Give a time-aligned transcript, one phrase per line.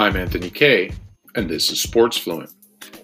[0.00, 0.92] I'm Anthony Kay,
[1.34, 2.50] and this is Sports Fluent.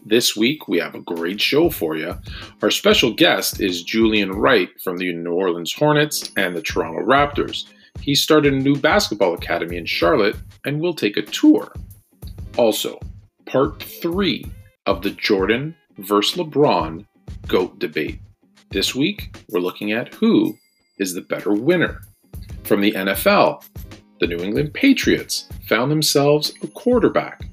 [0.06, 2.15] This week, we have a great show for you.
[2.62, 7.67] Our special guest is Julian Wright from the New Orleans Hornets and the Toronto Raptors.
[8.01, 11.71] He started a new basketball academy in Charlotte, and we'll take a tour.
[12.56, 12.99] Also,
[13.44, 14.51] part three
[14.87, 17.05] of the Jordan versus LeBron
[17.47, 18.20] GOAT debate.
[18.70, 20.56] This week, we're looking at who
[20.98, 22.01] is the better winner.
[22.65, 23.62] From the NFL,
[24.19, 27.47] the New England Patriots found themselves a quarterback.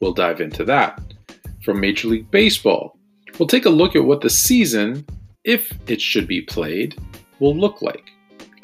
[0.00, 1.00] We'll dive into that.
[1.64, 2.98] From Major League Baseball,
[3.38, 5.04] we'll take a look at what the season,
[5.44, 6.98] if it should be played,
[7.38, 8.10] will look like.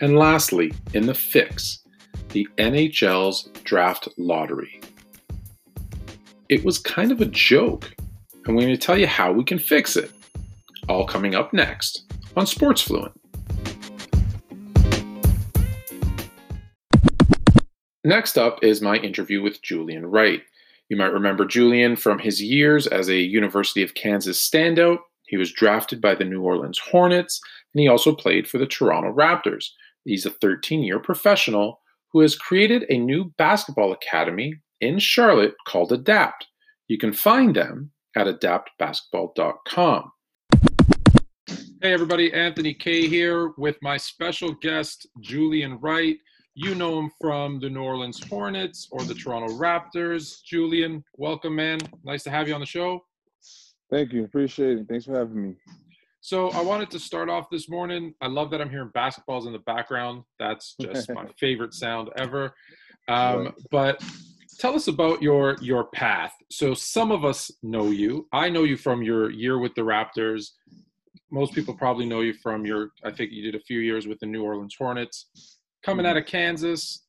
[0.01, 1.81] And lastly, in the fix,
[2.31, 4.81] the NHL's draft lottery.
[6.49, 7.95] It was kind of a joke,
[8.45, 10.11] and we're going to tell you how we can fix it.
[10.89, 13.13] All coming up next on Sports Fluent.
[18.07, 20.41] Next up is my interview with Julian Wright.
[20.89, 24.99] You might remember Julian from his years as a University of Kansas standout.
[25.25, 27.41] He was drafted by the New Orleans Hornets,
[27.75, 29.71] and he also played for the Toronto Raptors.
[30.05, 31.81] He's a 13 year professional
[32.13, 36.47] who has created a new basketball academy in Charlotte called Adapt.
[36.87, 40.13] You can find them at adaptbasketball.com.
[41.83, 46.19] Hey, everybody, Anthony Kay here with my special guest, Julian Wright.
[46.59, 50.43] You know him from the New Orleans Hornets or the Toronto Raptors.
[50.43, 51.79] Julian, welcome, man.
[52.03, 53.05] Nice to have you on the show.
[53.91, 54.25] Thank you.
[54.25, 54.87] Appreciate it.
[54.89, 55.57] Thanks for having me.
[56.23, 58.15] So I wanted to start off this morning.
[58.23, 60.23] I love that I'm hearing basketballs in the background.
[60.39, 62.55] That's just my favorite sound ever.
[63.07, 64.03] Um, but
[64.59, 66.33] tell us about your your path.
[66.51, 68.29] So some of us know you.
[68.33, 70.53] I know you from your year with the Raptors.
[71.31, 72.93] Most people probably know you from your.
[73.05, 76.27] I think you did a few years with the New Orleans Hornets coming out of
[76.27, 77.07] Kansas.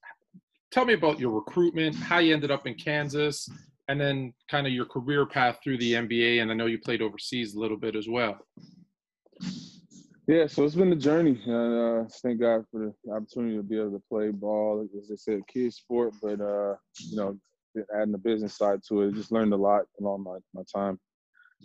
[0.72, 3.50] Tell me about your recruitment, how you ended up in Kansas,
[3.88, 6.44] and then kind of your career path through the NBA.
[6.44, 8.38] And I know you played overseas a little bit as well.
[10.28, 11.42] Yeah, so it's been a journey.
[11.48, 14.88] And uh, thank God for the opportunity to be able to play ball.
[14.96, 17.40] As I said, a kid sport, but uh, you know,
[17.96, 21.00] adding the business side to it, just learned a lot along my, my time.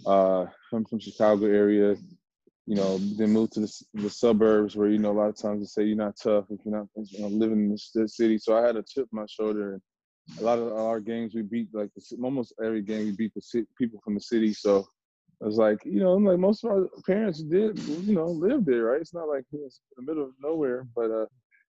[0.07, 1.95] Uh, I'm from Chicago area
[2.73, 5.61] you know, then move to the, the, suburbs where, you know, a lot of times
[5.61, 8.39] they say you're not tough if you're not you know, living in the city.
[8.39, 9.75] So I had a chip on my shoulder.
[9.75, 9.83] And
[10.41, 11.91] a lot of our games we beat, like
[12.25, 14.55] almost every game we beat the city, people from the city.
[14.55, 14.87] So
[15.43, 18.85] I was like, you know, like most of our parents did, you know, live there,
[18.85, 19.03] right?
[19.03, 20.87] It's not like it's in the middle of nowhere.
[20.97, 21.27] But uh,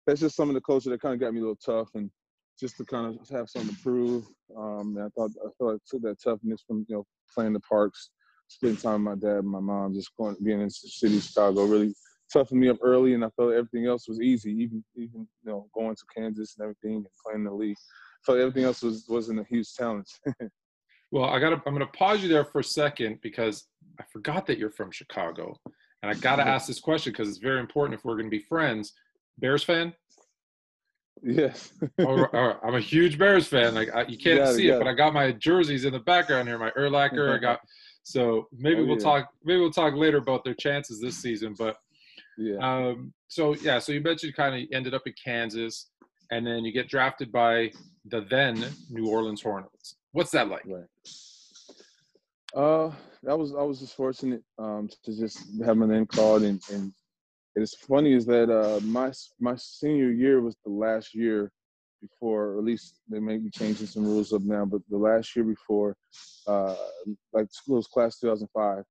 [0.08, 2.09] that's just some of the culture that kind of got me a little tough and
[2.58, 4.24] just to kind of have something to prove.
[4.58, 7.59] Um, I thought, I felt like I took that toughness from, you know, playing the
[7.59, 8.12] parks
[8.47, 11.23] spending time with my dad and my mom, just going being in the city of
[11.23, 11.93] Chicago really
[12.31, 14.51] toughened me up early, and I felt everything else was easy.
[14.51, 18.39] Even even you know going to Kansas and everything and playing the league, I felt
[18.39, 20.07] everything else was wasn't a huge challenge.
[21.11, 23.65] well, I got to I'm going to pause you there for a second because
[23.99, 25.55] I forgot that you're from Chicago,
[26.01, 28.37] and I got to ask this question because it's very important if we're going to
[28.37, 28.93] be friends.
[29.39, 29.93] Bears fan?
[31.23, 31.71] Yes.
[31.99, 33.73] oh, oh, I'm a huge Bears fan.
[33.73, 35.99] Like I, you can't you see it, it, but I got my jerseys in the
[35.99, 36.57] background here.
[36.57, 37.33] My Urlacher.
[37.33, 37.59] I got
[38.03, 39.03] so maybe oh, we'll yeah.
[39.03, 39.30] talk.
[39.44, 41.56] Maybe we'll talk later about their chances this season.
[41.58, 41.78] But
[42.38, 42.58] yeah.
[42.58, 43.80] Um, so yeah.
[43.80, 45.90] So you mentioned kind of ended up in Kansas,
[46.31, 47.72] and then you get drafted by
[48.06, 49.96] the then New Orleans Hornets.
[50.12, 50.64] What's that like?
[50.66, 50.84] Right.
[52.56, 52.91] Uh,
[53.24, 56.94] that was I was just fortunate um, to just have my name called, and, and
[57.56, 61.52] it's funny is that uh, my my senior year was the last year
[62.03, 65.36] before, or at least they may be changing some rules up now, but the last
[65.36, 65.96] year before,
[66.47, 66.75] uh,
[67.31, 68.84] like school was class 2005,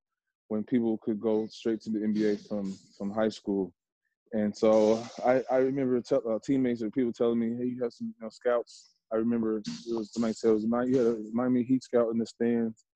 [0.49, 3.73] when people could go straight to the NBA from from high school.
[4.33, 7.93] And so I, I remember t- uh, teammates or people telling me, hey, you have
[7.93, 8.95] some you know, scouts.
[9.13, 12.11] I remember it was somebody said it was my, you had a Miami Heat scout
[12.13, 12.87] in the stands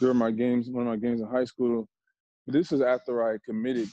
[0.00, 1.88] during my games, one of my games in high school.
[2.46, 3.88] But this was after I committed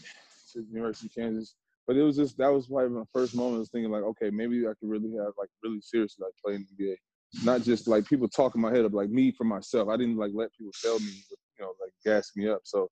[0.54, 1.56] to University of Kansas
[1.92, 3.60] but it was just that was probably my first moment.
[3.60, 6.66] Was thinking like, okay, maybe I could really have like really seriously like play in
[6.78, 6.96] the NBA,
[7.44, 9.90] not just like people talking my head up, like me for myself.
[9.90, 12.62] I didn't like let people tell me, you know, like gas me up.
[12.64, 12.90] So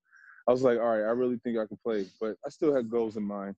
[0.49, 2.89] I was like, all right, I really think I can play, but I still had
[2.89, 3.55] goals in mind.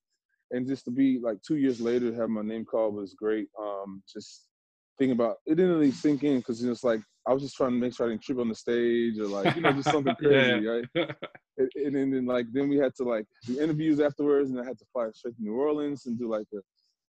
[0.51, 3.47] And just to be like two years later, to have my name called was great.
[3.59, 4.45] Um, just
[4.99, 7.77] thinking about it didn't really sink in because it's like I was just trying to
[7.77, 10.65] make sure I didn't trip on the stage or like you know just something crazy,
[10.65, 10.85] right?
[11.57, 14.79] And, and, then like then we had to like do interviews afterwards, and I had
[14.79, 16.59] to fly straight to New Orleans and do like a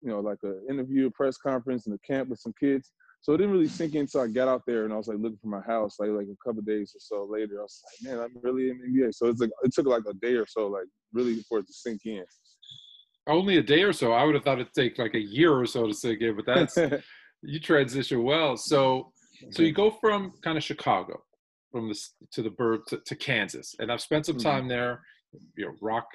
[0.02, 2.92] you know like a interview, a press conference, and a camp with some kids.
[3.22, 5.20] So it didn't really sink in until I got out there and I was like
[5.20, 5.98] looking for my house.
[6.00, 8.80] Like like a couple days or so later, I was like, man, I'm really in
[8.80, 9.14] the NBA.
[9.14, 11.74] So it's like it took like a day or so, like really for it to
[11.74, 12.26] sink in.
[13.28, 14.14] Only a day or so.
[14.14, 16.48] I would have thought it'd take like a year or so to sink in, but
[16.48, 16.78] that's
[17.44, 18.58] you transition well.
[18.58, 19.12] So
[19.50, 21.24] So you go from kind of Chicago,
[21.72, 22.00] from the
[22.32, 24.44] to the bird to, to Kansas, and I've spent some Mhm.
[24.44, 25.04] time there.
[25.56, 26.08] You know, rock,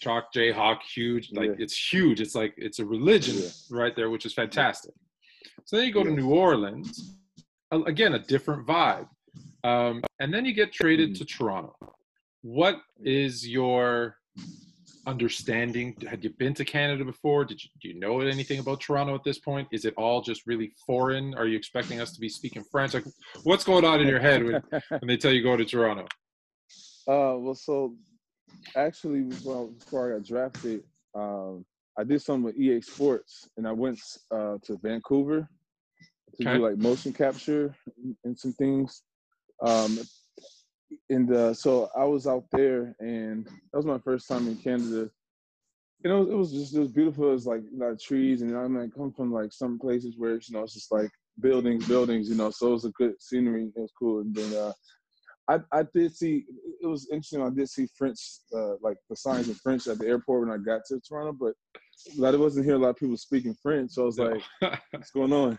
[0.00, 1.30] chalk, Jayhawk, huge.
[1.32, 1.64] Like Yeah.
[1.64, 2.20] it's huge.
[2.20, 3.50] It's like it's a religion Yeah.
[3.70, 4.92] right there, which is fantastic.
[5.64, 7.16] So then you go to New Orleans,
[7.70, 9.08] again a different vibe,
[9.64, 11.18] um, and then you get traded Mhm.
[11.18, 11.76] to Toronto.
[12.42, 14.16] What is your
[15.14, 15.96] understanding?
[16.08, 17.44] Had you been to Canada before?
[17.44, 19.68] Did you do you know anything about Toronto at this point?
[19.72, 21.34] Is it all just really foreign?
[21.34, 22.94] Are you expecting us to be speaking French?
[22.94, 23.04] Like,
[23.42, 24.62] what's going on in your head when,
[25.00, 26.04] when they tell you go to Toronto?
[27.08, 27.96] Uh, well, so
[28.76, 30.82] actually, well, before I got drafted,
[31.14, 31.64] um,
[31.98, 33.98] I did some with EA Sports, and I went
[34.30, 35.48] uh, to Vancouver
[36.36, 36.56] to Okay.
[36.56, 39.02] do like motion capture and- and some things.
[39.62, 39.98] Um,
[41.08, 45.10] and uh, so I was out there, and that was my first time in Canada.
[46.04, 47.28] You know, it was just it was beautiful.
[47.28, 50.14] It was like a lot trees, and I mean, I come from like some places
[50.16, 51.10] where you know it's just like
[51.40, 52.28] buildings, buildings.
[52.28, 53.70] You know, so it was a good scenery.
[53.76, 54.72] It was cool, and then uh,
[55.48, 56.44] I I did see
[56.82, 57.42] it was interesting.
[57.42, 58.18] I did see French,
[58.54, 61.54] uh, like the signs in French at the airport when I got to Toronto, but
[62.16, 63.92] like, I wasn't hearing a lot of people speaking French.
[63.92, 64.42] So I was like,
[64.90, 65.58] what's going on?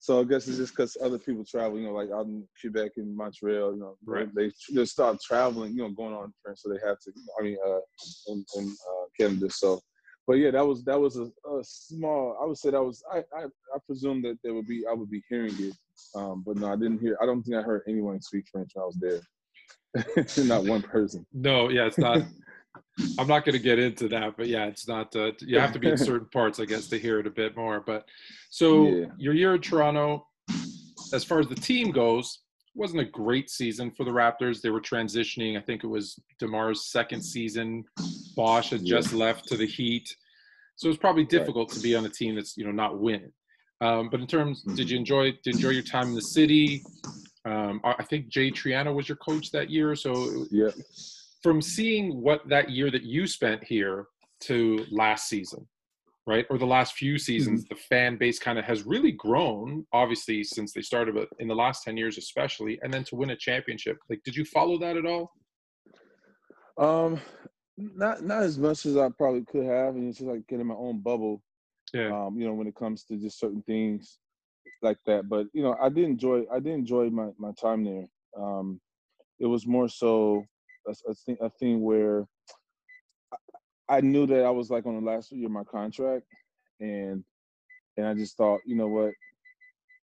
[0.00, 2.92] So I guess it's just because other people travel, you know, like out in Quebec
[2.96, 4.32] and Montreal, you know, Right.
[4.34, 7.12] they they start traveling, you know, going on French, so they have to.
[7.38, 7.80] I mean, uh,
[8.28, 9.50] in, in uh, Canada.
[9.50, 9.80] So,
[10.26, 12.38] but yeah, that was that was a, a small.
[12.40, 13.02] I would say that was.
[13.12, 14.84] I, I I presume that there would be.
[14.88, 15.74] I would be hearing it,
[16.14, 17.18] um, but no, I didn't hear.
[17.20, 20.44] I don't think I heard anyone speak French when I was there.
[20.46, 21.26] Not one person.
[21.32, 22.22] no, yeah, it's not.
[23.18, 25.14] I'm not going to get into that, but yeah, it's not.
[25.14, 27.56] Uh, you have to be in certain parts, I guess, to hear it a bit
[27.56, 27.80] more.
[27.80, 28.06] But
[28.50, 29.06] so Yeah.
[29.18, 30.26] your year in Toronto,
[31.12, 32.40] as far as the team goes,
[32.74, 34.60] wasn't a great season for the Raptors.
[34.60, 35.56] They were transitioning.
[35.58, 37.84] I think it was DeMar's second season.
[38.36, 38.96] Bosh had Yeah.
[38.98, 40.14] just left to the Heat,
[40.76, 43.32] so it's probably difficult to be on a team that's you know not winning.
[43.80, 46.84] Um, but in terms, did you enjoy did you enjoy your time in the city?
[47.44, 50.70] Um, I I think Jay Triano was your coach that year, so Yeah.
[51.42, 54.06] From seeing what that year that you spent here
[54.40, 55.66] to last season,
[56.26, 60.42] right, or the last few seasons, the fan base kind of has really grown, obviously
[60.44, 63.36] since they started, but in the last ten years especially, and then to win a
[63.36, 63.98] championship.
[64.08, 65.32] Like, did you follow that at all?
[66.76, 67.20] Um,
[67.76, 70.74] not not as much as I probably could have, and it's just like getting my
[70.74, 71.42] own bubble.
[71.94, 72.08] Yeah.
[72.14, 74.18] Um, you know, when it comes to just certain things
[74.82, 75.28] like that.
[75.28, 78.06] But you know, I did enjoy I did enjoy my my time there.
[78.36, 78.80] Um,
[79.40, 80.44] it was more so
[80.86, 82.26] a, a thing a thing where
[83.32, 86.26] I, I knew that I was like on the last year of my contract,
[86.80, 87.24] and
[87.96, 89.12] and I just thought, you know what,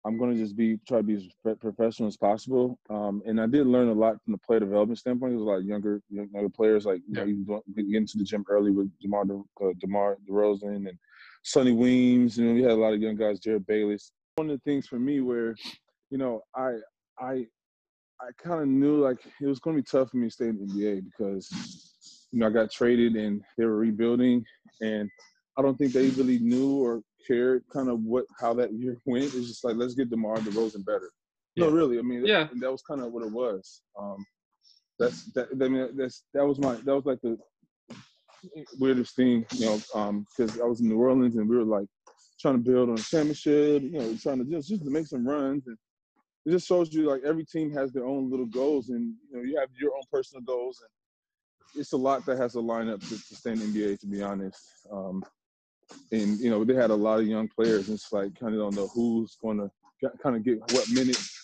[0.06, 2.78] I'm gonna just be try to be as professional as possible.
[2.90, 5.32] Um, and I did learn a lot from the player development standpoint.
[5.32, 8.18] There was a lot of younger younger players, like you know, even doing- getting into
[8.18, 10.98] the gym early with Demar De, uh, DeMar DeRozan and
[11.42, 12.36] Sonny Weems.
[12.36, 14.12] You know, we had a lot of young guys, Jerryd Bayless.
[14.36, 15.54] One of the things for me where,
[16.10, 16.78] you know, I
[17.18, 17.46] I
[18.20, 20.48] I kind of knew like it was going to be tough for me to stay
[20.48, 21.50] in the NBA because
[22.30, 24.44] you know I got traded and they were rebuilding,
[24.80, 25.10] and
[25.58, 29.24] I don't think they really knew or cared kind of what how that year went.
[29.24, 31.10] It's just like let's get DeMar DeRozan better.
[31.56, 31.98] No, really.
[31.98, 32.44] I mean, Yeah.
[32.44, 33.82] that, that was kind of what it was.
[33.98, 34.24] Um,
[34.98, 35.48] that's that.
[35.52, 37.38] I mean, that's that was my that was like the
[38.78, 41.86] weirdest thing, you know, because I was in New Orleans and we were like
[42.40, 45.26] trying to build on a championship, you know, trying to just just to make some
[45.26, 45.76] runs and
[46.46, 49.42] it just shows you like every team has their own little goals and you know
[49.42, 50.90] you have your own personal goals and
[51.80, 54.06] it's a lot that has to line up to, to stay in the NBA to
[54.06, 54.60] be honest.
[54.92, 55.24] Um,
[56.12, 57.88] and you know they had a lot of young players.
[57.88, 59.70] And it's like kind of don't know who's going to
[60.22, 61.40] kind of get what minutes.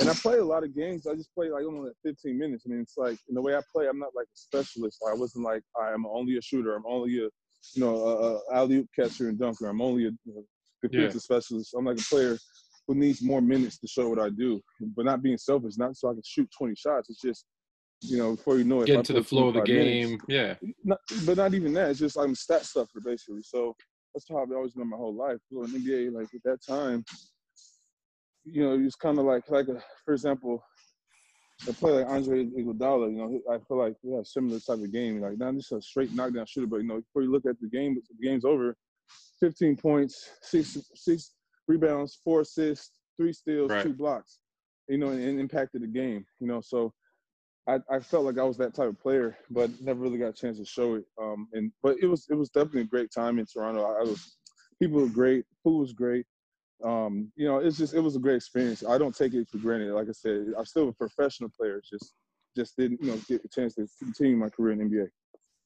[0.00, 1.06] And I play a lot of games.
[1.06, 2.64] I just play like only like 15 minutes.
[2.66, 5.02] I mean, it's like in the way I play, I'm not like a specialist.
[5.08, 6.74] I wasn't like I'm only a shooter.
[6.74, 7.28] I'm only a
[7.74, 9.66] you know a, a alley oop catcher and dunker.
[9.66, 10.44] I'm only a know,
[10.82, 11.74] defensive specialist.
[11.76, 12.38] I'm like a player
[12.86, 14.60] who needs more minutes to show what I do,
[14.94, 15.76] but not being selfish.
[15.76, 17.10] Not so I can shoot 20 shots.
[17.10, 17.44] It's just
[18.02, 20.20] you know before you know it, Get into the flow of the 25 minutes, game.
[20.28, 20.54] Yeah.
[20.84, 21.90] not, but not even that.
[21.90, 23.42] It's just I'm a stat stuffer basically.
[23.42, 23.74] So
[24.14, 25.38] that's how I've always been my whole life.
[25.52, 27.04] So in NBA, like at that time,
[28.44, 30.62] you know, it's kind of like like a, for example,
[31.68, 33.10] a player like Andre Iguodala.
[33.10, 35.20] You know, I feel like we have similar type of game.
[35.20, 37.68] Like not just a straight knockdown shooter, but you know, before you look at the
[37.68, 38.76] game, the game's over.
[39.40, 41.32] 15 points, six six
[41.68, 43.82] rebounds, four assists, three steals, Right.
[43.82, 44.38] two blocks.
[44.88, 46.24] You know, and, and impacted the game.
[46.38, 46.92] You know, so
[47.68, 50.32] I, I felt like I was that type of player, but never really got a
[50.32, 51.04] chance to show it.
[51.20, 53.84] Um, and but it was it was definitely a great time in Toronto.
[53.84, 54.36] I, I was
[54.80, 56.24] people were great, food was great.
[56.84, 58.84] Um, you know, it's just it was a great experience.
[58.84, 59.92] I don't take it for granted.
[59.92, 61.78] Like I said, I'm still a professional player.
[61.78, 62.12] It's Just
[62.54, 65.08] just didn't you know get a chance to continue my career in NBA.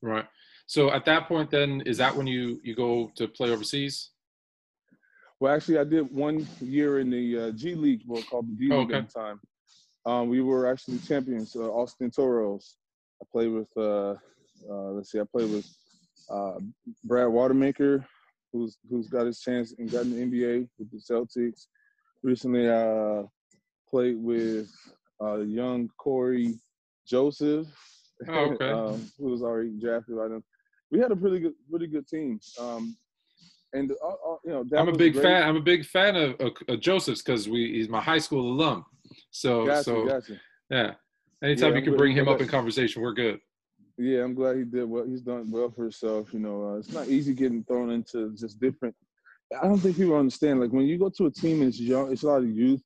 [0.02, 0.24] Right.
[0.66, 4.12] So at that point, then is that when you you go to play overseas?
[5.40, 8.68] Well, actually, I did one year in the uh, G League, well, called the D
[8.68, 8.98] League okay.
[8.98, 9.40] at the time.
[10.04, 12.76] Um, we were actually champions, uh, Austin Toros.
[13.22, 14.14] I played with, uh,
[14.70, 15.66] uh, let's see, I played with
[16.30, 16.58] uh,
[17.04, 18.04] Brad Wanamaker,
[18.52, 21.66] who's who's got his chance and got an NBA with the Celtics.
[22.22, 23.22] Recently, I uh,
[23.90, 24.70] played with
[25.22, 26.58] uh, young Cory
[27.06, 27.66] Joseph,
[28.28, 28.70] oh, okay.
[28.70, 30.44] um, who was already drafted by them.
[30.90, 32.40] We had a really good, really good team.
[32.58, 32.96] Um,
[33.72, 35.22] and uh, uh, you know, I'm a big great...
[35.22, 35.42] fan.
[35.42, 38.84] I'm a big fan of, of, of Joseph's because we he's my high school alum.
[39.30, 40.40] So gotcha, so gotcha.
[40.70, 40.92] yeah.
[41.42, 43.40] Anytime yeah, you can bring him up in conversation, we're good.
[43.96, 45.06] Yeah, I'm glad he did well.
[45.06, 46.32] He's done well for himself.
[46.32, 48.94] You know, uh, it's not easy getting thrown into just different.
[49.58, 50.60] I don't think people understand.
[50.60, 52.82] Like when you go to a team and it's young, it's a lot of youth.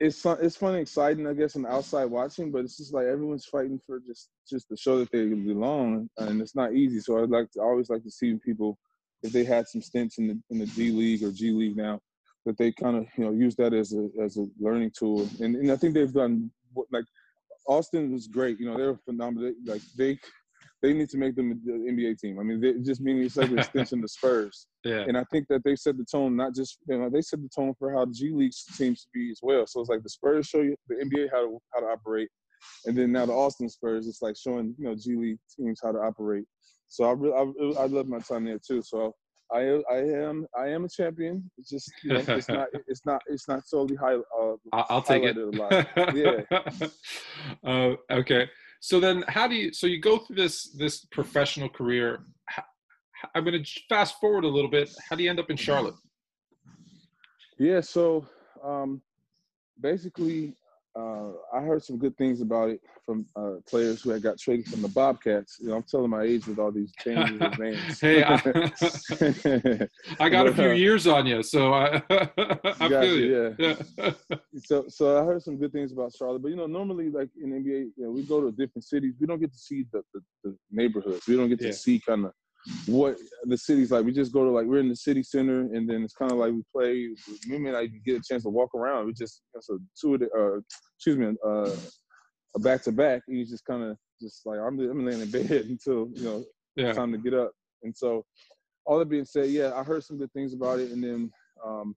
[0.00, 0.38] It's fun.
[0.40, 2.52] It's fun and exciting, I guess, on the outside watching.
[2.52, 6.40] But it's just like everyone's fighting for just just to show that they belong, and
[6.40, 7.00] it's not easy.
[7.00, 8.78] So I'd like to I always like to see people
[9.22, 12.00] if they had some stints in the in the D League or G League now,
[12.46, 15.28] that they kind of you know use that as a as a learning tool.
[15.40, 16.50] And and I think they've done
[16.92, 17.04] like
[17.68, 18.58] Austin was great.
[18.58, 19.52] You know, they're phenomenal.
[19.64, 20.18] Like they,
[20.82, 22.40] they need to make them the NBA team.
[22.40, 24.66] I mean, they, just meaning it's like an extension to Spurs.
[24.84, 25.04] Yeah.
[25.08, 27.48] And I think that they set the tone, not just you know, they set the
[27.54, 29.66] tone for how the G League seems to be as well.
[29.66, 32.28] So it's like the Spurs show you the NBA how to how to operate,
[32.86, 35.92] and then now the Austin Spurs, it's like showing you know G League teams how
[35.92, 36.44] to operate.
[36.88, 38.82] So I really I, I love my time there too.
[38.82, 39.14] So
[39.52, 41.50] I I am I am a champion.
[41.56, 44.14] It's just you know, it's not it's not it's not solely high.
[44.14, 45.36] Uh, I'll take it.
[46.14, 46.88] yeah.
[47.70, 48.48] uh, okay.
[48.80, 49.72] So then, how do you?
[49.72, 52.20] So you go through this this professional career.
[52.46, 52.64] How,
[53.34, 54.90] I'm going to fast forward a little bit.
[55.08, 55.96] How do you end up in Charlotte?
[57.58, 57.80] Yeah.
[57.80, 58.26] So
[58.62, 59.02] um,
[59.80, 60.54] basically,
[60.96, 64.66] uh, I heard some good things about it from uh, players who had got traded
[64.66, 65.58] from the Bobcats.
[65.60, 68.00] You know, I'm telling my age with all these changes of names.
[68.00, 68.34] hey, I,
[70.20, 73.56] I got but, a few uh, years on you, so I, I feel you.
[73.58, 73.74] Yeah.
[73.98, 74.14] yeah.
[74.64, 77.50] so, so I heard some good things about Charlotte, but you know, normally like in
[77.50, 79.14] NBA, you know, we go to different cities.
[79.20, 81.26] We don't get to see the, the, the neighborhoods.
[81.26, 81.72] We don't get to yeah.
[81.72, 82.32] see kind of
[82.86, 84.04] what the city's like.
[84.04, 86.38] We just go to like we're in the city center, and then it's kind of
[86.38, 87.08] like we play.
[87.48, 89.06] We may not even get a chance to walk around.
[89.06, 90.60] We just it's a two of the, uh,
[90.96, 91.74] excuse me, uh,
[92.56, 93.22] a back to back.
[93.28, 96.44] You just kind of just like I'm I'm laying in bed until you know
[96.76, 96.92] yeah.
[96.92, 97.52] time to get up.
[97.82, 98.24] And so,
[98.84, 101.30] all that being said, yeah, I heard some good things about it, and then
[101.64, 101.94] um,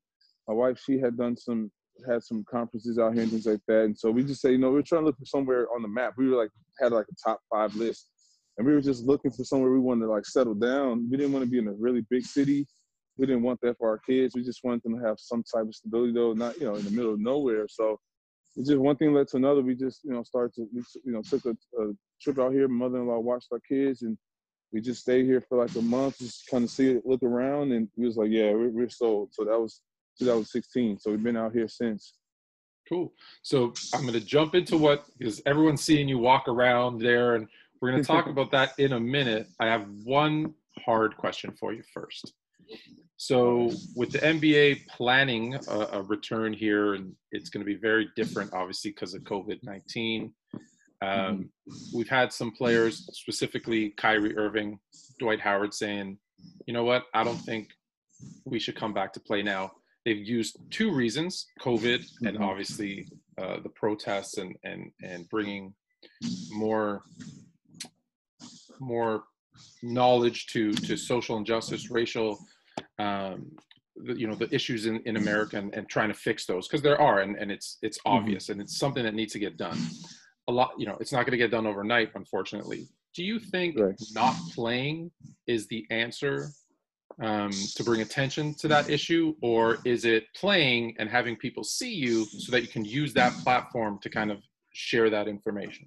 [0.47, 1.71] my wife she had done some
[2.07, 3.83] had some conferences out here and things like that.
[3.83, 5.87] And so we just say, you know, we're trying to look for somewhere on the
[5.87, 6.13] map.
[6.17, 6.49] We were like
[6.79, 8.07] had like a top five list
[8.57, 11.09] and we were just looking for somewhere we wanted to like settle down.
[11.09, 12.67] We didn't want to be in a really big city.
[13.17, 14.35] We didn't want that for our kids.
[14.35, 16.85] We just wanted them to have some type of stability, though, not you know in
[16.85, 17.67] the middle of nowhere.
[17.69, 17.99] So
[18.55, 19.61] it's just one thing led to another.
[19.61, 21.91] We just you know started to you know took a, a
[22.21, 22.67] trip out here.
[22.67, 24.17] Mother-in-law watched our kids, and
[24.71, 27.71] we just stayed here for like a month, just kind of see it, look around,
[27.71, 29.29] and we was like, yeah, we're, we're sold.
[29.33, 29.81] So that was
[30.19, 30.99] 2016.
[30.99, 32.13] So we've been out here since.
[32.87, 33.13] Cool.
[33.43, 37.47] So I'm going to jump into what because everyone's seeing you walk around there and
[37.81, 39.47] we're going to talk about that in a minute.
[39.59, 40.53] I have one
[40.85, 42.33] hard question for you first.
[43.17, 48.09] So, with the NBA planning a, a return here, and it's going to be very
[48.15, 50.33] different, obviously, because of COVID 19.
[51.03, 51.49] Um,
[51.93, 54.79] we've had some players, specifically Kyrie Irving,
[55.19, 56.17] Dwight Howard, saying,
[56.67, 57.69] you know what, I don't think
[58.45, 59.71] we should come back to play now.
[60.05, 62.43] They've used two reasons COVID and mm-hmm.
[62.43, 63.07] obviously
[63.37, 65.73] uh, the protests and, and, and bringing
[66.51, 67.03] more
[68.81, 69.23] more
[69.83, 72.39] knowledge to to social injustice, racial,
[72.99, 73.51] um,
[73.95, 76.81] the, you know, the issues in, in America and, and trying to fix those because
[76.81, 78.17] there are, and, and it's it's mm-hmm.
[78.17, 78.53] obvious mm-hmm.
[78.53, 79.77] and it's something that needs to get done.
[80.47, 82.87] A lot, you know, it's not going to get done overnight, unfortunately.
[83.13, 83.93] Do you think right.
[84.13, 85.11] not playing
[85.45, 86.49] is the answer
[87.21, 91.93] um, to bring attention to that issue, or is it playing and having people see
[91.93, 94.39] you so that you can use that platform to kind of
[94.73, 95.85] share that information?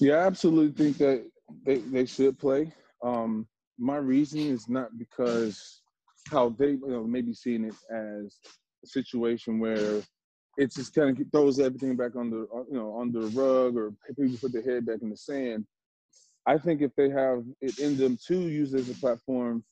[0.00, 1.28] Yeah, I absolutely think that
[1.64, 2.72] they, they should play.
[3.02, 3.46] Um,
[3.78, 5.82] my reasoning is not because
[6.30, 8.38] how they you know maybe seeing it as
[8.84, 10.02] a situation where
[10.56, 13.92] it just kind of throws everything back under uh, you know under the rug or
[14.08, 15.66] people put their head back in the sand.
[16.46, 19.64] I think if they have it in them to use it as a platform,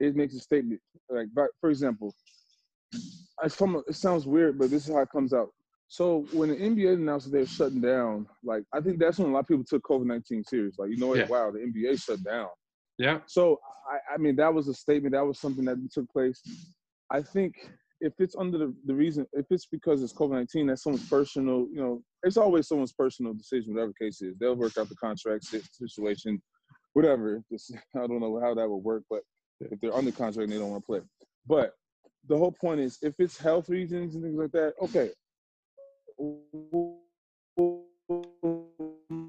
[0.00, 0.80] it makes a statement.
[1.10, 1.28] Like,
[1.60, 2.14] for example,
[3.44, 5.50] it sounds weird, but this is how it comes out.
[5.88, 9.32] So when the NBA announced that they're shutting down, like I think that's when a
[9.32, 10.78] lot of people took COVID nineteen serious.
[10.78, 11.18] Like, you know what?
[11.18, 11.26] Yeah.
[11.28, 12.48] Wow, the NBA shut down.
[12.98, 13.20] Yeah.
[13.26, 13.58] So
[13.90, 15.14] I, I mean, that was a statement.
[15.14, 16.42] That was something that took place.
[17.10, 17.54] I think
[18.00, 21.66] if it's under the, the reason, if it's because it's COVID nineteen, that's someone's personal.
[21.72, 24.36] You know, it's always someone's personal decision, whatever case is.
[24.38, 26.42] They'll work out the contract situation,
[26.92, 27.42] whatever.
[27.50, 29.22] Just, I don't know how that would work, but
[29.60, 31.00] if they're under contract and they don't want to play,
[31.46, 31.72] but
[32.28, 35.10] the whole point is if it's health reasons and things like that, okay.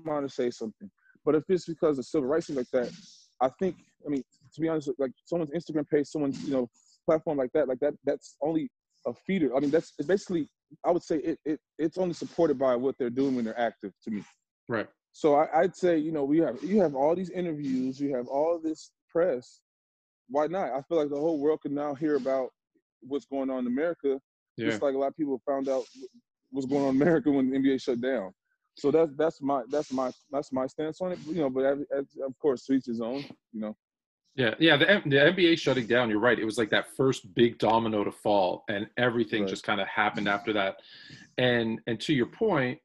[0.06, 0.90] Want to say something,
[1.24, 2.92] but if it's because of civil rights like that,
[3.42, 3.76] I think.
[4.06, 6.70] I mean, to be honest, like someone's Instagram page, someone's you know
[7.06, 8.70] platform like that, like that, that's only
[9.06, 9.56] a feeder.
[9.56, 10.48] I mean, that's it's basically.
[10.86, 13.92] I would say it, it it's only supported by what they're doing when they're active.
[14.06, 14.24] To me,
[14.68, 14.88] right.
[15.12, 18.28] So I, would say you know we have you have all these interviews, you have
[18.28, 19.62] all this press.
[20.30, 20.70] Why not?
[20.72, 22.50] I feel like the whole world can now hear about
[23.02, 24.20] what's going on in America.
[24.58, 24.70] Yeah.
[24.70, 25.86] Just like a lot of people found out
[26.52, 28.34] what's going on in America when the NBA shut down.
[28.76, 31.20] So that's that's my that's my that's my stance on it.
[31.26, 33.26] You know, but of course, each his own.
[33.52, 33.78] You know.
[34.36, 34.78] Yeah, yeah.
[34.78, 36.10] The, the NBA shutting down.
[36.10, 36.40] You're right.
[36.40, 39.50] It was like that first big domino to fall, and everything right.
[39.50, 40.78] just kind of happened after that.
[41.38, 42.80] And and to your point,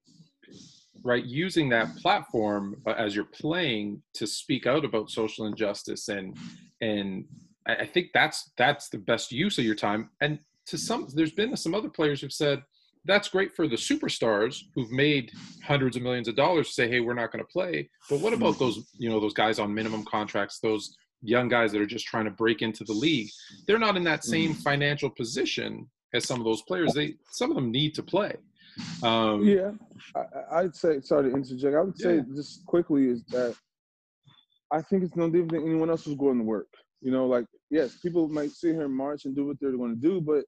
[1.04, 6.36] right, using that platform uh, as you're playing to speak out about social injustice and
[6.80, 7.24] and
[7.66, 10.10] I think that's that's the best use of your time.
[10.20, 12.62] And to some, there's been some other players who've said
[13.04, 15.30] that's great for the superstars who've made
[15.62, 17.88] hundreds of millions of dollars to say, hey, we're not going to play.
[18.08, 21.80] But what about those, you know, those guys on minimum contracts, those young guys that
[21.80, 23.28] are just trying to break into the league?
[23.66, 24.62] They're not in that same mm.
[24.62, 26.94] financial position as some of those players.
[26.94, 28.36] They some of them need to play.
[29.02, 29.70] Um, yeah,
[30.50, 31.00] I, would say.
[31.00, 31.76] Sorry to interject.
[31.76, 32.22] I would say yeah.
[32.34, 33.54] just quickly is that
[34.72, 36.68] I think it's no different than anyone else who's going to work.
[37.00, 39.94] You know, like yes, people might sit here and march and do what they're going
[39.94, 40.44] to do, but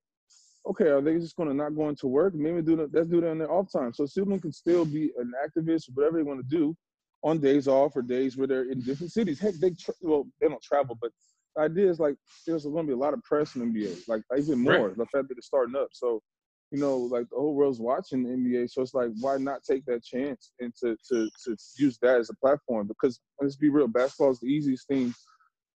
[0.68, 2.34] okay, are they just going to not go into work?
[2.34, 2.92] Maybe do that.
[2.92, 3.92] Let's do that on their off time.
[3.92, 6.76] So someone can still be an activist or whatever they want to do
[7.22, 9.38] on days off or days where they're in different cities.
[9.38, 11.10] Heck, they tra- well, they don't travel, but
[11.54, 14.22] the idea is like there's going to be a lot of press in NBA, like
[14.36, 14.88] even more.
[14.88, 14.96] Right.
[14.96, 16.20] The fact that it's starting up, so
[16.72, 18.70] you know, like the whole world's watching the NBA.
[18.70, 22.30] So it's like, why not take that chance and to to to use that as
[22.30, 22.88] a platform?
[22.88, 25.14] Because let's be real, basketball is the easiest thing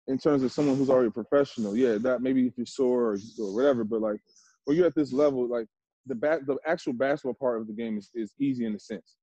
[0.07, 1.75] in terms of someone who's already professional.
[1.75, 4.19] Yeah, that maybe if you're sore or, or whatever, but like
[4.67, 5.65] when you're at this level, like
[6.05, 9.15] the back the actual basketball part of the game is, is easy in a sense.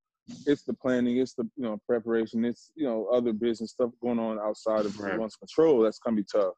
[0.47, 4.18] It's the planning, it's the you know preparation, it's you know other business stuff going
[4.18, 5.18] on outside of right.
[5.18, 5.83] one's control.
[5.83, 6.55] That's gonna be tough.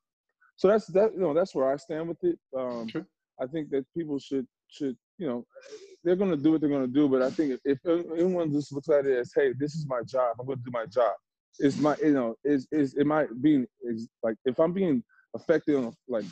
[0.55, 2.39] So that's that you know that's where I stand with it.
[2.57, 3.07] Um, sure.
[3.41, 5.45] I think that people should should you know
[6.05, 8.89] they're gonna do what they're gonna do, but I think if, if anyone just looks
[8.89, 11.13] at it as hey, this is my job, I'm gonna do my job
[11.61, 15.03] is my you know is is it might being is like if I'm being
[15.35, 16.25] affected on like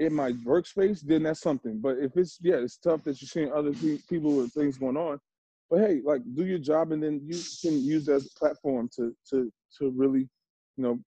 [0.00, 1.78] in my workspace, then that's something.
[1.78, 3.72] But if it's yeah, it's tough that you're seeing other
[4.08, 5.20] people with things going on.
[5.68, 8.88] But hey, like do your job, and then you can use that as a platform
[8.96, 10.28] to to to really,
[10.76, 10.98] you know,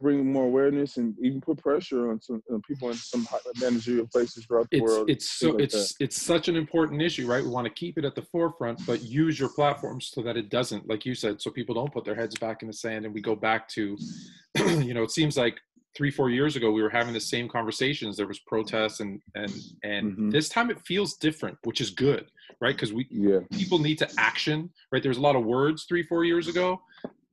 [0.00, 3.26] bring more awareness and even put pressure on some on people in some
[3.60, 5.08] managerial places throughout the it's, world.
[5.08, 6.04] It's so like it's that.
[6.04, 7.42] it's such an important issue, right?
[7.42, 10.50] We want to keep it at the forefront, but use your platforms so that it
[10.50, 13.14] doesn't, like you said, so people don't put their heads back in the sand and
[13.14, 13.96] we go back to,
[14.58, 15.58] you know, it seems like
[15.96, 19.52] three four years ago we were having the same conversations there was protests and and
[19.82, 20.30] and mm-hmm.
[20.30, 22.26] this time it feels different which is good
[22.60, 23.40] right because we yeah.
[23.52, 26.80] people need to action right there's a lot of words three four years ago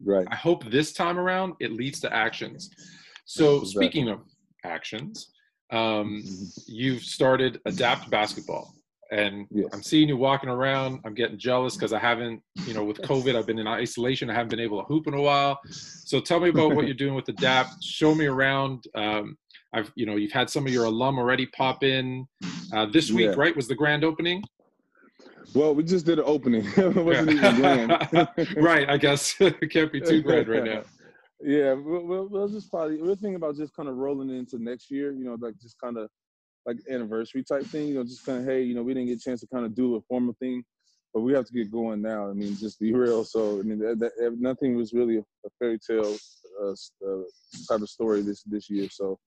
[0.04, 0.28] Right.
[0.30, 2.70] I hope this time around it leads to actions.
[3.26, 3.86] So exactly.
[3.86, 4.20] speaking of
[4.64, 5.32] actions,
[5.72, 6.44] um, mm-hmm.
[6.68, 8.74] you've started Adapt Basketball,
[9.14, 9.68] and yes.
[9.72, 11.00] I'm seeing you walking around.
[11.06, 14.30] I'm getting jealous because I haven't, you know, with COVID, I've been in isolation.
[14.30, 15.60] I haven't been able to hoop in a while.
[15.70, 17.84] So tell me about what you're doing with Adapt.
[17.84, 18.86] Show me around.
[18.96, 19.38] Um,
[19.72, 22.28] I've, you know, you've had some of your alum already pop in.
[22.74, 23.36] Uh, this week, yeah.
[23.38, 24.44] right, was the grand opening.
[25.54, 26.66] Well, we just did an opening.
[26.78, 27.92] it wasn't even grand.
[28.58, 30.84] right, I guess it can't be too grand right now.
[31.40, 35.12] Yeah, we'll, we'll just probably we're thinking about just kind of rolling into next year.
[35.12, 36.10] You know, like just kind of
[36.66, 37.88] like anniversary type thing.
[37.88, 39.66] You know, just kind of hey, you know, we didn't get a chance to kind
[39.66, 40.64] of do a formal thing,
[41.14, 42.30] but we have to get going now.
[42.30, 43.24] I mean, just be real.
[43.24, 45.24] So I mean, that, that, nothing was really a,
[45.60, 46.16] fairy tale
[46.64, 47.24] uh, uh,
[47.70, 48.88] type of story this this year.
[48.90, 49.20] So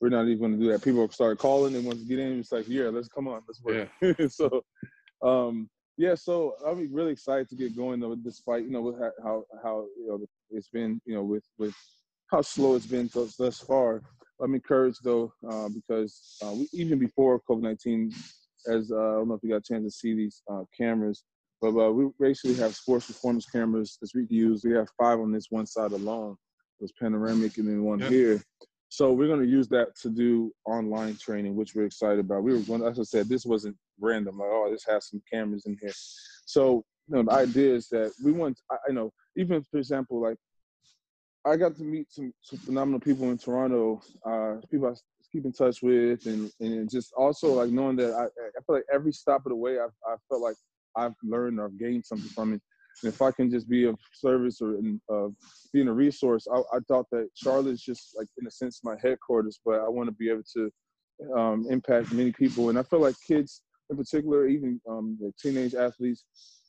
[0.00, 0.82] we're not even going to do that.
[0.82, 1.72] People start calling.
[1.72, 2.40] They want to get in.
[2.40, 3.88] It's like, yeah, let's come on, let's work.
[4.02, 4.26] Yeah.
[4.28, 4.62] so
[5.22, 9.44] um, yeah, so I'm really excited to get going though, despite you know with how
[9.62, 11.74] how you know it's been you know with with
[12.30, 14.02] how slow it's been thus, thus far.
[14.42, 18.12] I'm encouraged though uh, because uh, we, even before COVID-19,
[18.68, 21.24] as uh, I don't know if you got a chance to see these uh, cameras,
[21.60, 24.64] but uh, we basically have sports performance cameras that we use.
[24.64, 26.36] We have five on this one side alone.
[26.80, 28.10] There's panoramic and then one yep.
[28.10, 28.42] here.
[28.88, 32.42] So we're going to use that to do online training, which we're excited about.
[32.42, 34.38] We were going, as I said, this wasn't random.
[34.38, 35.92] Like, oh, this has some cameras in here.
[36.44, 40.20] So you know, the idea is that we want, I, I know, even for example,
[40.20, 40.36] like
[41.44, 44.94] I got to meet some, some phenomenal people in Toronto, uh, people I
[45.32, 48.84] keep in touch with, and and just also like knowing that I, I feel like
[48.92, 50.56] every stop of the way, I, I felt like
[50.96, 52.62] I've learned or gained something from it.
[53.02, 54.78] And if I can just be of service or
[55.12, 55.28] uh,
[55.72, 59.58] being a resource, I, I thought that Charlotte's just like in a sense my headquarters,
[59.64, 60.70] but I want to be able to
[61.36, 62.68] um, impact many people.
[62.68, 66.24] And I feel like kids in particular, even um, the teenage athletes,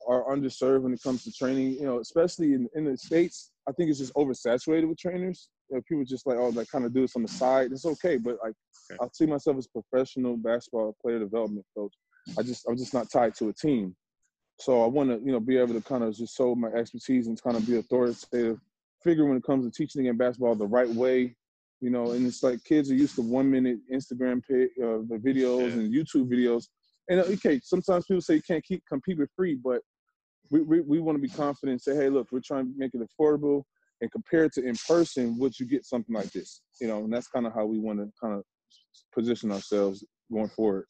[0.08, 1.74] are underserved when it comes to training.
[1.74, 5.50] You know, especially in, in the states, I think it's just oversaturated with trainers.
[5.70, 7.72] You know, people just like, oh, like kind of do this on the side.
[7.72, 8.54] It's okay, but like,
[8.92, 9.00] okay.
[9.02, 11.94] I see myself as professional basketball player development coach.
[12.38, 13.96] I just, I'm just not tied to a team.
[14.60, 17.28] So I want to, you know, be able to kind of just show my expertise
[17.28, 18.60] and kind of be authoritative
[19.04, 21.36] figure when it comes to teaching again basketball the right way.
[21.82, 25.20] You know, and it's like kids are used to one minute Instagram pic, uh, the
[25.22, 25.74] videos yeah.
[25.74, 26.68] and YouTube videos.
[27.10, 29.82] And uh, okay, sometimes people say you can't keep compete with free, but
[30.50, 32.92] we, we, we want to be confident and say, hey, look, we're trying to make
[32.94, 33.63] it affordable
[34.04, 36.62] and compared to in person, would you get something like this?
[36.82, 38.44] You know, and that's kind of how we want to kind of
[39.16, 40.86] position ourselves going forward.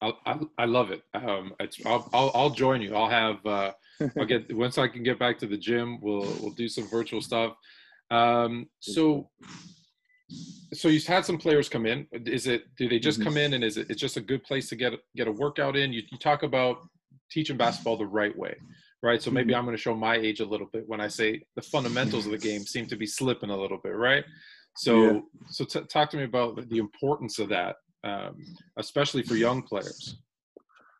[0.00, 1.02] I, I, I love it.
[1.14, 1.52] Um,
[1.84, 2.94] I'll, I'll, I'll join you.
[2.94, 3.72] I'll have uh,
[4.16, 5.98] I'll get once I can get back to the gym.
[6.00, 7.54] We'll we'll do some virtual stuff.
[8.12, 9.28] Um, so
[10.72, 12.06] so you've had some players come in.
[12.12, 13.28] Is it do they just mm-hmm.
[13.28, 15.76] come in and is it it's just a good place to get get a workout
[15.76, 15.92] in?
[15.92, 16.78] You, you talk about
[17.30, 18.54] teaching basketball the right way,
[19.02, 19.22] right?
[19.22, 19.58] So maybe mm-hmm.
[19.58, 22.32] I'm going to show my age a little bit when I say the fundamentals of
[22.32, 24.24] the game seem to be slipping a little bit, right?
[24.76, 25.20] So yeah.
[25.48, 28.36] so t- talk to me about the importance of that um,
[28.76, 30.16] especially for young players.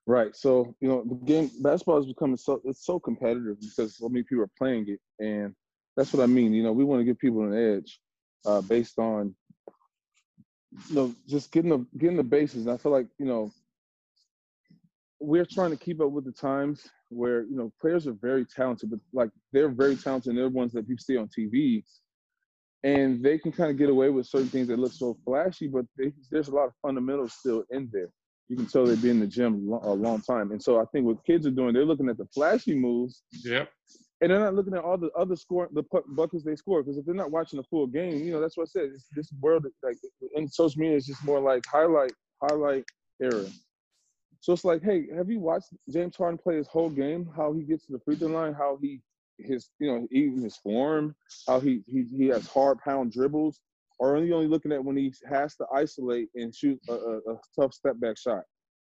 [0.06, 0.34] Right.
[0.34, 4.22] So you know, the game basketball is becoming so it's so competitive because so many
[4.22, 5.54] people are playing it, and
[5.96, 6.54] that's what I mean.
[6.54, 8.00] You know, we want to give people an edge
[8.46, 9.34] uh, based on
[10.88, 12.66] you know just getting the getting the bases.
[12.66, 13.52] And I feel like you know
[15.20, 18.90] we're trying to keep up with the times where you know players are very talented,
[18.90, 20.36] but like they're very talented.
[20.36, 21.82] They're ones that people see on TV,
[22.84, 25.86] and they can kind of get away with certain things that look so flashy, but
[25.96, 28.08] they, there's a lot of fundamentals still in there.
[28.48, 31.06] You can tell they've been in the gym a long time, and so I think
[31.06, 33.22] what kids are doing, they're looking at the flashy moves.
[33.44, 33.68] Yep.
[34.20, 37.06] And they're not looking at all the other score, the buckets they score, because if
[37.06, 38.90] they're not watching the full game, you know that's what I said.
[38.92, 39.96] It's, this world, like
[40.34, 42.84] in social media, is just more like highlight, highlight
[43.22, 43.46] era.
[44.40, 47.28] So it's like, hey, have you watched James Harden play his whole game?
[47.36, 49.00] How he gets to the free throw line, how he
[49.38, 51.14] his you know even his form,
[51.46, 53.60] how he he he has hard pound dribbles,
[53.98, 57.16] or are you only looking at when he has to isolate and shoot a, a,
[57.18, 58.42] a tough step back shot?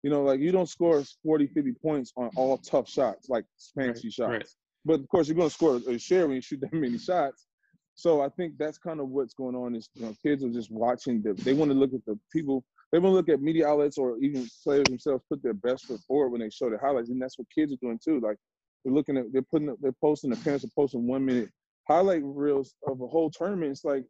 [0.03, 4.08] You know, like you don't score 40, 50 points on all tough shots, like fancy
[4.08, 4.32] right, shots.
[4.32, 4.47] Right.
[4.86, 7.48] But of course, you're going to score a share when you shoot that many shots.
[7.96, 9.76] So I think that's kind of what's going on.
[9.76, 11.22] Is you know, kids are just watching.
[11.22, 12.63] The, they want to look at the people.
[12.92, 16.00] They want to look at media outlets or even players themselves put their best foot
[16.08, 18.20] forward when they show their highlights, and that's what kids are doing too.
[18.20, 18.38] Like
[18.84, 21.50] they're looking at they're putting they're posting the parents are posting one minute
[21.89, 23.72] highlight reels of a whole tournament.
[23.72, 24.06] It's like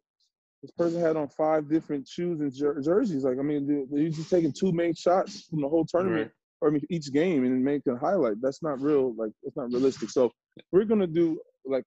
[0.62, 3.24] this person had on five different shoes and jer- jerseys.
[3.24, 6.28] Like I mean, they're, just taking two main shots from the whole tournament.
[6.28, 6.32] Right.
[6.62, 8.41] Or I mean, each game and make a highlight.
[8.41, 9.15] That's not real.
[9.15, 10.10] Like it's not realistic.
[10.10, 10.32] So
[10.72, 11.84] we're gonna do like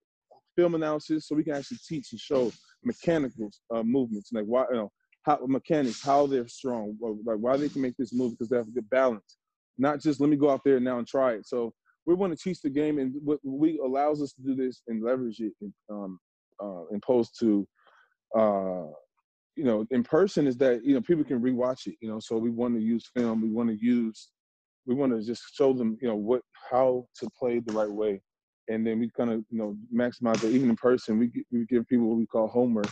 [0.57, 2.53] film analysis so we can actually teach and show
[2.85, 4.91] mechanical uh, movements, like why you know
[5.25, 8.69] how mechanics, how they're strong, like why they can make this move because they have
[8.69, 9.39] a good balance.
[9.79, 11.47] Not just let me go out there now and try it.
[11.47, 11.73] So
[12.07, 15.03] we want to teach the game, and what we allows us to do this and
[15.03, 16.19] leverage it, in um,
[16.61, 16.83] uh,
[17.41, 17.67] to,
[18.37, 18.87] uh,
[19.57, 21.95] you know, in person is that you know people can rewatch it.
[22.01, 23.41] You know, so we want to use film.
[23.41, 24.31] We want to use,
[24.87, 28.21] we want to just show them, you know, what how to play the right way,
[28.69, 30.53] and then we kind of you know maximize it.
[30.53, 32.91] Even in person, we we give people what we call homework.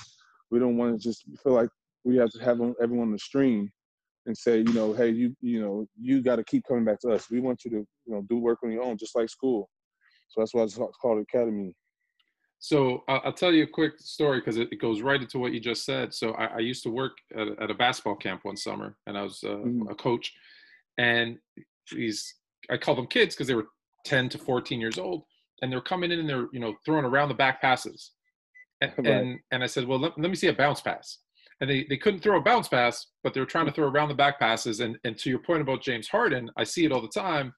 [0.50, 1.68] We don't want to just feel like
[2.04, 3.70] we have to have everyone on the stream
[4.26, 7.10] and say, you know, hey, you you know, you got to keep coming back to
[7.10, 7.30] us.
[7.30, 9.68] We want you to, you know, do work on your own, just like school.
[10.28, 11.74] So that's why it's called academy.
[12.62, 15.82] So I'll tell you a quick story because it goes right into what you just
[15.84, 16.12] said.
[16.12, 19.22] So I, I used to work at, at, a basketball camp one summer, and I
[19.22, 19.88] was uh, mm-hmm.
[19.88, 20.30] a coach.
[20.98, 21.38] And
[21.90, 22.34] these,
[22.70, 23.68] I call them kids because they were
[24.06, 25.22] 10 to 14 years old,
[25.62, 28.12] and they're coming in and they're you know throwing around the back passes.
[28.80, 29.06] And right.
[29.06, 31.18] and, and I said, well, let, let me see a bounce pass
[31.60, 34.08] and they, they couldn't throw a bounce pass, but they were trying to throw around
[34.08, 34.80] the back passes.
[34.80, 37.52] And, and to your point about James Harden, I see it all the time.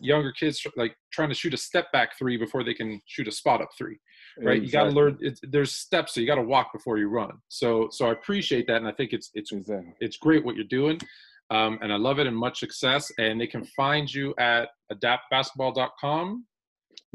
[0.00, 3.32] Younger kids like trying to shoot a step back three before they can shoot a
[3.32, 3.98] spot up three,
[4.38, 4.56] right?
[4.58, 4.66] Exactly.
[4.66, 5.34] You got to learn.
[5.50, 7.30] there's steps, so you got to walk before you run.
[7.48, 9.94] So so I appreciate that, and I think it's it's exactly.
[10.00, 11.00] it's great what you're doing,
[11.50, 13.12] um, and I love it and much success.
[13.18, 16.44] And they can find you at adaptbasketball.com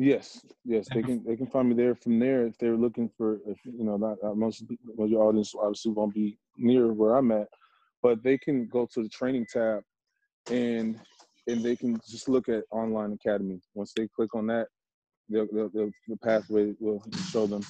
[0.02, 1.94] Yes, yes, they can they can find me there.
[1.94, 5.54] From there, if they're looking for, if you know, not uh, most of your audience
[5.54, 7.50] obviously won't be near where I'm at,
[8.02, 9.82] but they can go to the training tab,
[10.50, 10.98] and
[11.48, 13.60] and they can just look at online academy.
[13.74, 14.68] Once they click on that,
[15.28, 17.62] they'll, they'll, they'll the pathway will show them.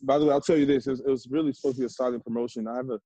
[0.00, 1.86] By the way, I'll tell you this: it was, it was really supposed to be
[1.86, 2.66] a silent promotion.
[2.66, 2.98] I have a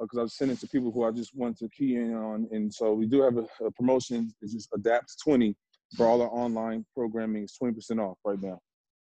[0.00, 2.48] Uh, because I was sending to people who I just wanted to key in on,
[2.52, 4.32] and so we do have a, a promotion.
[4.40, 5.54] It's just adapt twenty
[5.96, 8.60] for all our online programming is 20% off right now.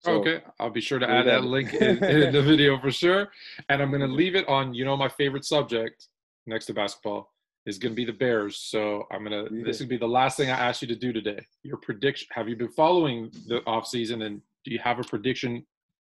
[0.01, 3.31] So, okay, I'll be sure to add that link in, in, the video for sure.
[3.69, 6.07] And I'm going to leave it on, you know, my favorite subject,
[6.47, 7.33] next to basketball
[7.67, 8.59] is going to be the Bears.
[8.59, 9.45] So I'm gonna.
[9.51, 9.65] Yeah.
[9.65, 11.45] This would be the last thing I asked you to do today.
[11.65, 12.29] Your prediction.
[12.31, 15.67] Have you been following the off season, and do you have a prediction?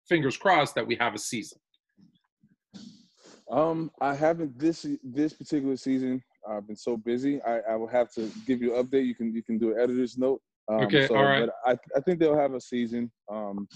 [0.07, 1.57] Fingers crossed that we have a season.
[3.51, 6.21] Um, I haven't this this particular season.
[6.49, 7.41] I've been so busy.
[7.43, 9.05] I, I will have to give you an update.
[9.05, 10.41] You can you can do an editor's note.
[10.69, 11.45] Um, okay, so, all right.
[11.45, 13.11] But I, I think they'll have a season.
[13.31, 13.67] Um,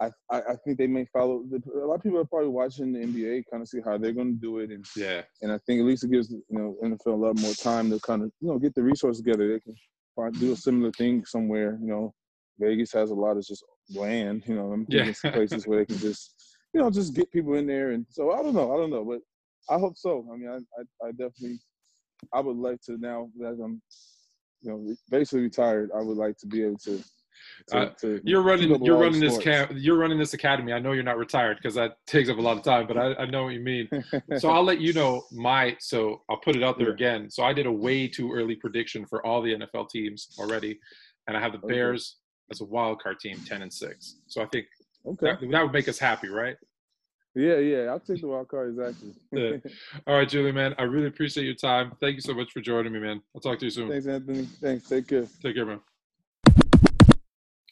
[0.00, 1.44] I, I think they may follow.
[1.74, 4.34] A lot of people are probably watching the NBA, kind of see how they're going
[4.34, 5.22] to do it, and yeah.
[5.42, 8.00] And I think at least it gives you know NFL a lot more time to
[8.00, 9.52] kind of you know get the resources together.
[9.52, 9.74] They can
[10.16, 11.78] find, do a similar thing somewhere.
[11.80, 12.14] You know,
[12.58, 14.42] Vegas has a lot of just land.
[14.46, 15.12] You know, I'm yeah.
[15.32, 17.92] places where they can just you know just get people in there.
[17.92, 19.20] And so I don't know, I don't know, but
[19.72, 20.26] I hope so.
[20.32, 21.60] I mean, I I, I definitely
[22.32, 23.80] I would like to now that I'm
[24.62, 25.90] you know basically retired.
[25.96, 27.02] I would like to be able to
[27.68, 30.92] to, uh, to you're running you're running this camp you're running this academy i know
[30.92, 33.44] you're not retired because that takes up a lot of time but I, I know
[33.44, 33.88] what you mean
[34.38, 36.94] so i'll let you know my so i'll put it out there yeah.
[36.94, 40.78] again so i did a way too early prediction for all the nfl teams already
[41.26, 41.74] and i have the okay.
[41.74, 42.18] bears
[42.50, 44.66] as a wild card team 10 and 6 so i think
[45.06, 45.26] okay.
[45.26, 46.56] that, that would make us happy right
[47.34, 49.14] yeah, yeah, I'll take the wild card exactly.
[49.32, 49.56] yeah.
[50.06, 50.74] All right, Julie, man.
[50.78, 51.92] I really appreciate your time.
[51.98, 53.22] Thank you so much for joining me, man.
[53.34, 53.88] I'll talk to you soon.
[53.88, 54.44] Thanks, Anthony.
[54.60, 54.86] Thanks.
[54.88, 55.26] Take care.
[55.42, 55.80] Take care, man.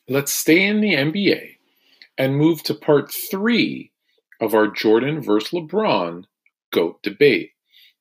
[0.08, 1.56] Let's stay in the NBA
[2.16, 3.92] and move to part three
[4.40, 6.24] of our Jordan versus LeBron
[6.72, 7.50] GOAT debate.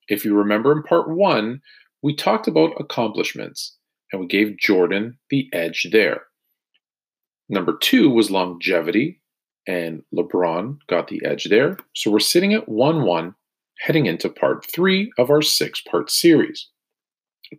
[0.07, 1.61] If you remember in part one,
[2.01, 3.75] we talked about accomplishments
[4.11, 6.23] and we gave Jordan the edge there.
[7.49, 9.18] Number two was longevity,
[9.69, 11.77] and LeBron got the edge there.
[11.93, 13.35] So we're sitting at 1 1
[13.79, 16.67] heading into part three of our six part series.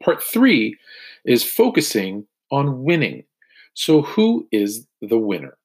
[0.02, 0.76] Part three
[1.24, 3.24] is focusing on winning
[3.74, 5.56] so, who is the winner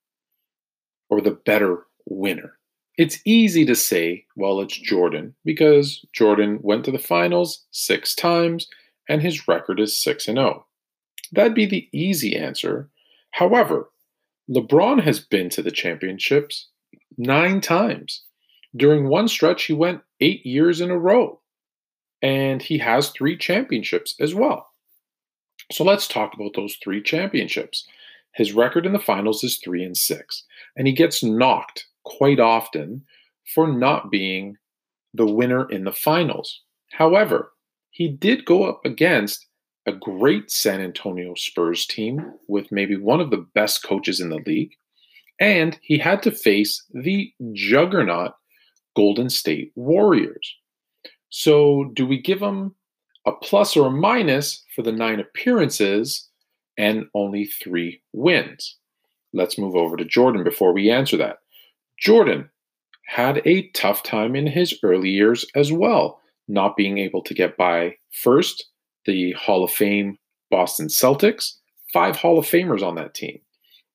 [1.10, 2.58] or the better winner?
[2.98, 8.68] It's easy to say, well, it's Jordan, because Jordan went to the finals six times
[9.10, 10.66] and his record is 6 and 0.
[11.32, 12.90] That'd be the easy answer.
[13.32, 13.90] However,
[14.50, 16.70] LeBron has been to the championships
[17.18, 18.24] nine times.
[18.76, 21.40] During one stretch, he went eight years in a row,
[22.22, 24.68] and he has three championships as well.
[25.72, 27.88] So let's talk about those three championships.
[28.36, 30.44] His record in the finals is 3 and 6,
[30.76, 33.06] and he gets knocked quite often
[33.54, 34.58] for not being
[35.14, 36.62] the winner in the finals.
[36.92, 37.54] However,
[37.92, 39.48] he did go up against
[39.86, 44.42] a great San Antonio Spurs team with maybe one of the best coaches in the
[44.46, 44.72] league,
[45.40, 48.34] and he had to face the juggernaut
[48.96, 50.56] Golden State Warriors.
[51.30, 52.76] So, do we give him
[53.26, 56.30] a plus or a minus for the nine appearances
[56.78, 58.78] and only three wins.
[59.34, 61.40] Let's move over to Jordan before we answer that.
[62.00, 62.50] Jordan
[63.08, 67.58] had a tough time in his early years as well, not being able to get
[67.58, 68.66] by first
[69.06, 70.18] the Hall of Fame
[70.52, 71.54] Boston Celtics,
[71.94, 73.40] five Hall of Famers on that team,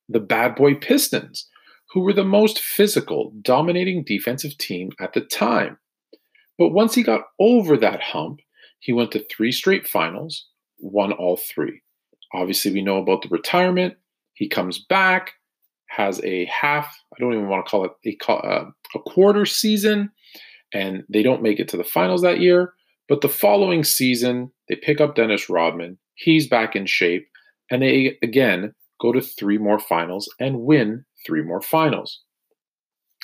[0.08, 1.48] the Bad Boy Pistons,
[1.92, 5.78] who were the most physical, dominating defensive team at the time.
[6.58, 8.40] But once he got over that hump,
[8.80, 10.46] he went to three straight finals,
[10.78, 11.82] won all three.
[12.32, 13.94] Obviously, we know about the retirement.
[14.34, 15.32] He comes back,
[15.88, 20.10] has a half, I don't even want to call it a, uh, a quarter season,
[20.72, 22.74] and they don't make it to the finals that year.
[23.10, 25.98] But the following season, they pick up Dennis Rodman.
[26.14, 27.28] He's back in shape,
[27.68, 32.20] and they again go to three more finals and win three more finals.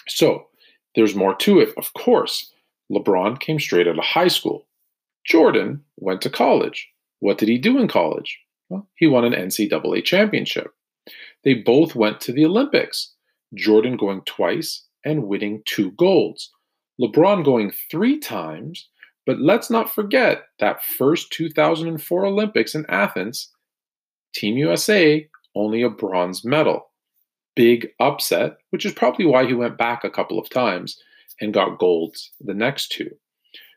[0.09, 0.49] So
[0.97, 2.53] there's more to it, of course.
[2.91, 4.67] LeBron came straight out of high school.
[5.25, 6.89] Jordan went to college.
[7.21, 8.41] What did he do in college?
[8.69, 10.73] Well, he won an NCAA championship.
[11.45, 13.15] They both went to the Olympics,
[13.55, 16.51] Jordan going twice and winning two golds,
[17.01, 18.89] LeBron going three times.
[19.27, 23.51] But let's not forget that first 2004 Olympics in Athens,
[24.33, 26.91] Team USA only a bronze medal.
[27.57, 31.01] Big upset, which is probably why he went back a couple of times
[31.41, 33.11] and got golds the next two.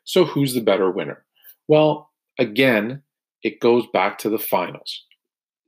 [0.04, 1.24] So, who's the better winner?
[1.66, 3.02] Well, again,
[3.42, 5.04] it goes back to the finals.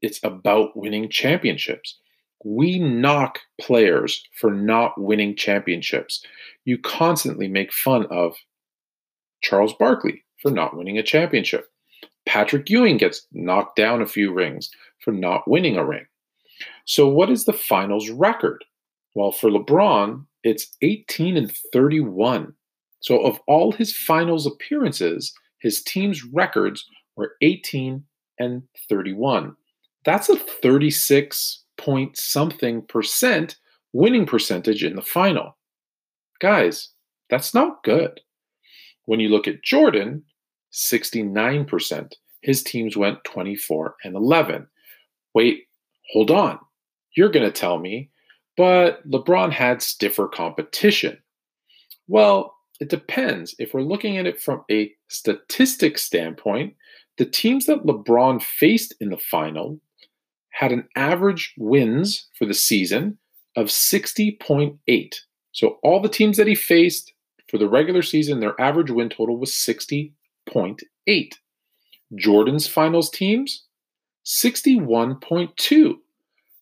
[0.03, 1.99] It's about winning championships.
[2.45, 6.25] We knock players for not winning championships.
[6.65, 8.35] You constantly make fun of
[9.43, 11.67] Charles Barkley for not winning a championship.
[12.27, 16.07] Patrick Ewing gets knocked down a few rings for not winning a ring.
[16.85, 18.65] So, what is the finals record?
[19.15, 22.55] Well, for LeBron, it's 18 and 31.
[23.01, 26.85] So, of all his finals appearances, his team's records
[27.17, 28.05] were 18
[28.39, 29.57] and 31.
[30.05, 33.57] That's a 36 point something percent
[33.93, 35.57] winning percentage in the final.
[36.41, 36.91] Guys,
[37.31, 38.21] that's not good.
[39.07, 40.25] When you look at Jordan,
[40.73, 42.13] 69%.
[42.41, 44.67] His teams went 24 and 11.
[45.35, 45.65] Wait,
[46.13, 46.59] hold on.
[47.17, 48.11] You're going to tell me,
[48.57, 51.19] but LeBron had stiffer competition.
[52.09, 53.55] Well, it depends.
[53.59, 56.75] If we're looking at it from a statistic standpoint,
[57.19, 59.79] the teams that LeBron faced in the final
[60.51, 63.19] had an average wins for the season
[63.57, 65.15] of 60.8.
[65.53, 67.13] So all the teams that he faced
[67.53, 71.35] for the regular season, their average win total was 60.8.
[72.15, 73.65] Jordan's finals teams,
[74.25, 75.95] 61.2.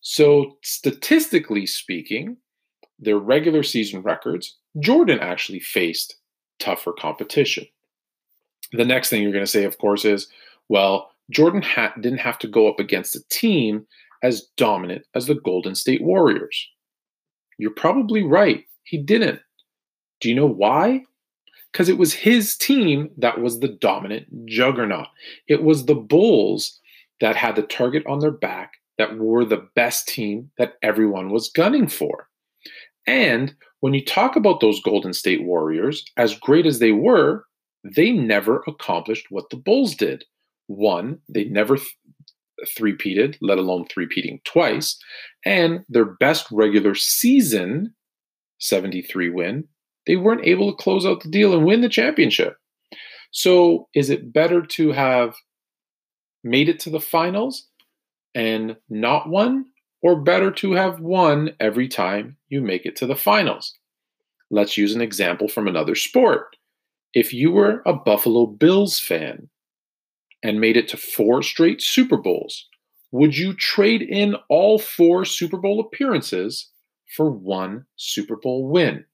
[0.01, 2.35] So statistically speaking,
[2.99, 6.17] their regular season records, Jordan actually faced
[6.59, 7.65] tougher competition.
[8.73, 10.27] The next thing you're going to say, of course, is
[10.67, 13.87] well, Jordan ha- didn't have to go up against a team
[14.23, 16.67] as dominant as the Golden State Warriors.
[17.57, 18.65] You're probably right.
[18.83, 19.39] He didn't.
[20.21, 21.03] Do you know why?
[21.71, 25.07] Because it was his team that was the dominant juggernaut.
[25.47, 26.79] It was the Bulls
[27.19, 31.49] that had the target on their back, that were the best team that everyone was
[31.49, 32.27] gunning for.
[33.07, 37.45] And when you talk about those Golden State Warriors, as great as they were,
[37.83, 40.23] they never accomplished what the Bulls did.
[40.67, 41.89] One, they never th-
[42.77, 44.99] three-peated, let alone three-peating twice.
[45.45, 47.95] And their best regular season,
[48.59, 49.67] 73 win,
[50.07, 52.57] they weren't able to close out the deal and win the championship.
[53.31, 55.35] So is it better to have
[56.43, 57.67] made it to the finals
[58.35, 59.65] and not won,
[60.01, 63.77] or better to have won every time you make it to the finals?
[64.49, 66.55] Let's use an example from another sport.
[67.13, 69.49] If you were a Buffalo Bills fan
[70.43, 72.67] and made it to four straight Super Bowls,
[73.11, 76.69] would you trade in all four Super Bowl appearances
[77.15, 79.05] for one Super Bowl win?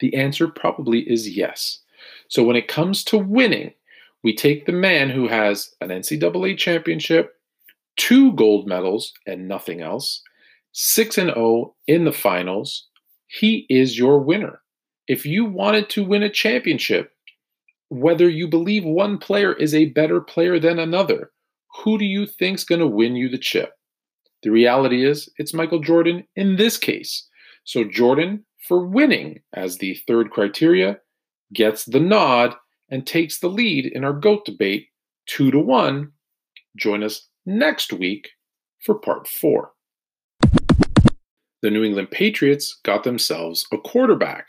[0.00, 1.80] The answer probably is yes.
[2.28, 3.72] So when it comes to winning,
[4.22, 7.34] we take the man who has an NCAA championship,
[7.96, 10.22] two gold medals, and nothing else,
[10.72, 12.86] 6 and 0 in the finals.
[13.26, 14.60] He is your winner.
[15.06, 17.12] If you wanted to win a championship,
[17.88, 21.30] whether you believe one player is a better player than another,
[21.82, 23.72] who do you think's going to win you the chip?
[24.42, 27.26] The reality is it's Michael Jordan in this case.
[27.64, 30.98] So Jordan for winning as the third criteria
[31.54, 32.54] gets the nod
[32.90, 34.88] and takes the lead in our GOAT debate
[35.26, 36.12] 2 to 1.
[36.76, 38.28] Join us next week
[38.84, 39.72] for part 4.
[41.62, 44.48] The New England Patriots got themselves a quarterback.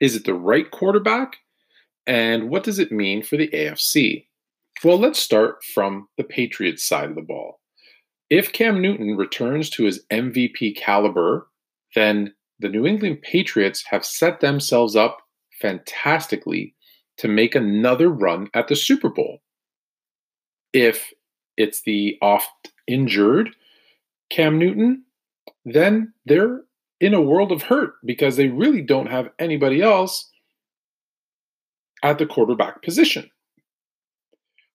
[0.00, 1.36] Is it the right quarterback?
[2.06, 4.26] And what does it mean for the AFC?
[4.82, 7.60] Well, let's start from the Patriots side of the ball.
[8.30, 11.48] If Cam Newton returns to his MVP caliber,
[11.94, 15.18] then the New England Patriots have set themselves up
[15.60, 16.74] fantastically
[17.18, 19.40] to make another run at the Super Bowl.
[20.72, 21.12] If
[21.56, 23.50] it's the oft injured
[24.30, 25.04] Cam Newton,
[25.64, 26.62] then they're
[27.00, 30.30] in a world of hurt because they really don't have anybody else
[32.02, 33.30] at the quarterback position.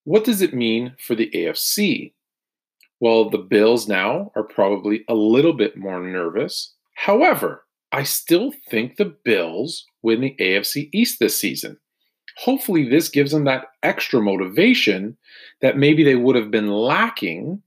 [0.06, 2.14] What does it mean for the AFC?
[3.00, 6.74] Well, the Bills now are probably a little bit more nervous.
[6.96, 7.63] However,
[7.94, 11.78] I still think the Bills win the AFC East this season
[12.36, 15.18] hopefully this gives them that extra motivation
[15.62, 17.62] that maybe they would have been lacking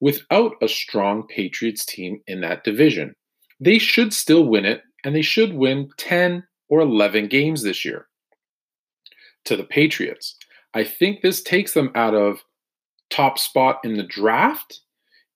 [0.00, 3.14] without a strong Patriots team in that division.
[3.60, 8.06] They should still win it, and they should win 10 or 11 games this year.
[9.46, 10.36] To the Patriots,
[10.72, 12.42] I think this takes them out of
[13.10, 14.80] top spot in the draft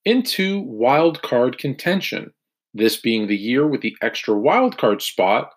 [0.04, 2.32] into wild card contention.
[2.74, 5.52] This being the year with the extra wild card spot,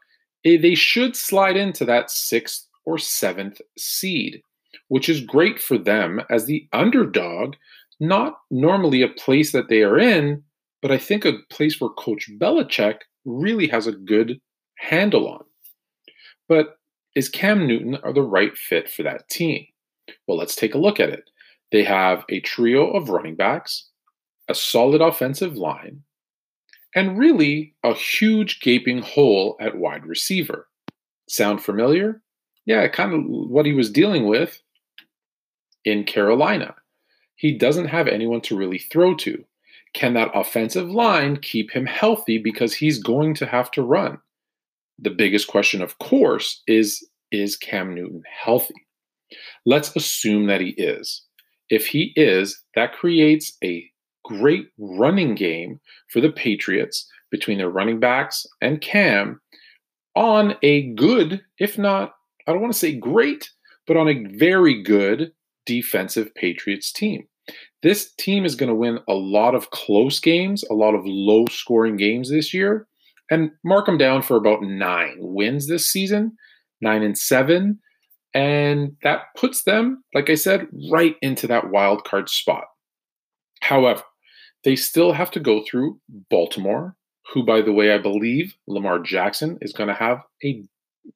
[0.46, 4.42] eh, they should slide into that sixth or seventh seed,
[4.88, 7.56] which is great for them as the underdog,
[8.00, 10.44] not normally a place that they are in,
[10.82, 14.42] but I think a place where Coach Belichick really has a good
[14.78, 15.44] handle on.
[16.48, 16.78] But
[17.16, 19.66] is Cam Newton are the right fit for that team?
[20.28, 21.30] Well, let's take a look at it.
[21.72, 23.90] They have a trio of running backs,
[24.48, 26.04] a solid offensive line,
[26.96, 30.68] and really a huge gaping hole at wide receiver.
[31.28, 32.22] Sound familiar?
[32.66, 34.62] yeah, kind of what he was dealing with
[35.84, 36.76] in Carolina.
[37.36, 39.44] He doesn't have anyone to really throw to.
[39.94, 44.20] Can that offensive line keep him healthy because he's going to have to run?
[45.00, 48.76] The biggest question, of course, is is Cam Newton healthy?
[49.66, 51.24] Let's assume that he is.
[51.70, 53.90] If he is, that creates a
[54.40, 55.80] great running game
[56.10, 59.40] for the Patriots between their running backs and Cam
[60.16, 62.14] on a good, if not
[62.48, 63.52] I don't want to say great,
[63.88, 65.32] but on a very good
[65.66, 67.28] defensive Patriots team.
[67.84, 71.46] This team is going to win a lot of close games, a lot of low
[71.50, 72.88] scoring games this year,
[73.30, 76.36] and mark them down for about nine wins this season,
[76.82, 77.80] nine and seven.
[78.34, 82.66] And that puts them, like I said, right into that wild card spot.
[83.62, 84.04] However,
[84.64, 86.00] they still have to go through
[86.30, 86.96] Baltimore,
[87.34, 90.64] who, by the way, I believe Lamar Jackson is going to have a,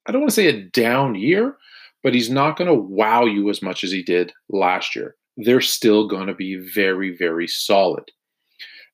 [0.06, 1.56] I don't want to say a down year,
[2.02, 5.16] but he's not going to wow you as much as he did last year.
[5.36, 8.04] They're still going to be very, very solid.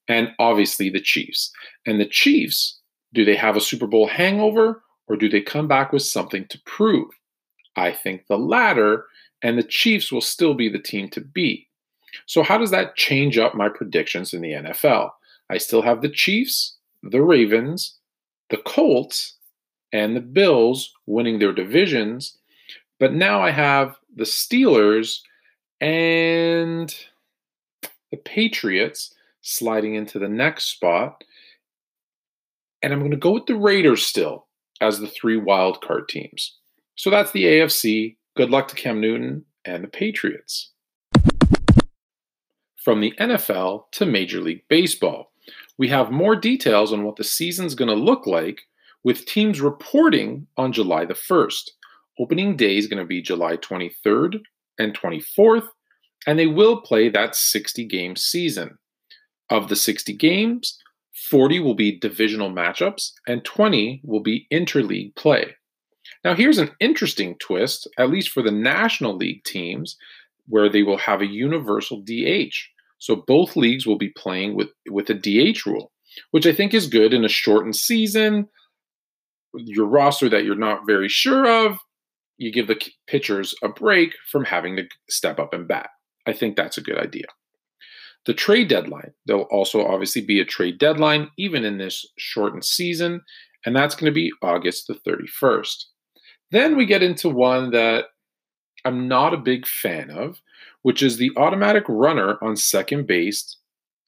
[0.09, 1.53] And obviously the Chiefs.
[1.87, 2.81] And the Chiefs,
[3.15, 6.61] do they have a Super Bowl hangover or do they come back with something to
[6.67, 7.11] prove?
[7.77, 9.07] I think the latter,
[9.43, 11.67] and the Chiefs will still be the team to beat.
[12.27, 15.11] So, how does that change up my predictions in the NFL?
[15.51, 17.97] I still have the Chiefs, the Ravens,
[18.51, 19.37] the Colts,
[19.93, 22.39] and the Bills winning their divisions.
[22.99, 25.21] But now I have the Steelers
[25.81, 26.95] and
[28.11, 31.25] the Patriots sliding into the next spot.
[32.83, 34.47] And I'm going to go with the Raiders still
[34.81, 36.57] as the three wildcard teams.
[36.97, 38.17] So that's the AFC.
[38.37, 40.71] Good luck to Cam Newton and the Patriots.
[42.85, 45.31] From the NFL to Major League Baseball,
[45.79, 48.63] we have more details on what the season's going to look like
[49.05, 51.71] with teams reporting on July the 1st.
[52.19, 54.41] Opening day is going to be July 23rd
[54.81, 55.69] and 24th,
[56.27, 58.79] and they will play that 60 game season.
[59.49, 60.77] Of the 60 games,
[61.31, 65.55] 40 will be divisional matchups and 20 will be interleague play.
[66.25, 69.97] Now, here's an interesting twist, at least for the National League teams,
[70.49, 72.72] where they will have a universal DH.
[73.03, 75.91] So both leagues will be playing with, with a DH rule,
[76.31, 78.47] which I think is good in a shortened season.
[79.55, 81.79] Your roster that you're not very sure of,
[82.39, 85.89] you give the pitchers a break from having to step up and bat.
[86.29, 87.25] I think that's a good idea.
[88.27, 93.23] The trade deadline, there'll also obviously be a trade deadline, even in this shortened season,
[93.67, 95.87] and that's going to be August the 31st.
[96.53, 98.05] Then we get into one that
[98.85, 100.41] I'm not a big fan of,
[100.83, 103.57] which is the automatic runner on second base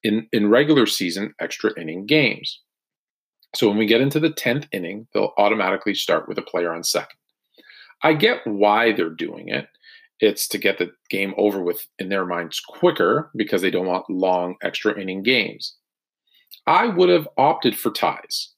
[0.02, 2.61] in, in regular season extra inning games.
[3.55, 6.82] So when we get into the 10th inning, they'll automatically start with a player on
[6.82, 7.16] second.
[8.02, 9.68] I get why they're doing it.
[10.20, 14.09] It's to get the game over with in their minds quicker because they don't want
[14.11, 15.76] long extra inning games.
[16.66, 18.52] I would have opted for ties.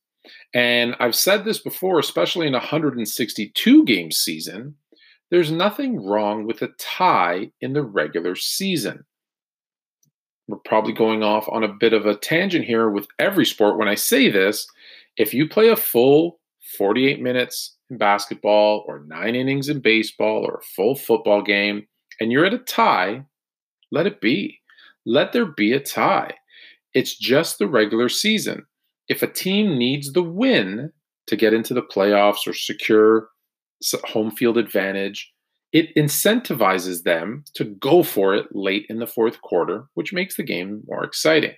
[0.55, 4.77] And I've said this before, especially in a 162 game season,
[5.31, 9.05] there's nothing wrong with a tie in the regular season.
[10.49, 13.89] We're probably going off on a bit of a tangent here with every sport when
[13.89, 14.67] I say this.
[15.17, 16.39] If you play a full
[16.79, 21.87] 48 minutes in basketball or nine innings in baseball or a full football game
[22.21, 23.25] and you're at a tie,
[23.91, 24.61] let it be.
[25.05, 26.35] Let there be a tie.
[26.95, 28.65] It's just the regular season
[29.09, 30.93] if a team needs the win
[31.27, 33.29] to get into the playoffs or secure
[34.05, 35.33] home field advantage,
[35.73, 40.43] it incentivizes them to go for it late in the fourth quarter, which makes the
[40.43, 41.55] game more exciting.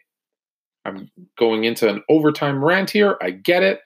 [0.84, 3.18] I'm going into an overtime rant here.
[3.20, 3.80] I get it.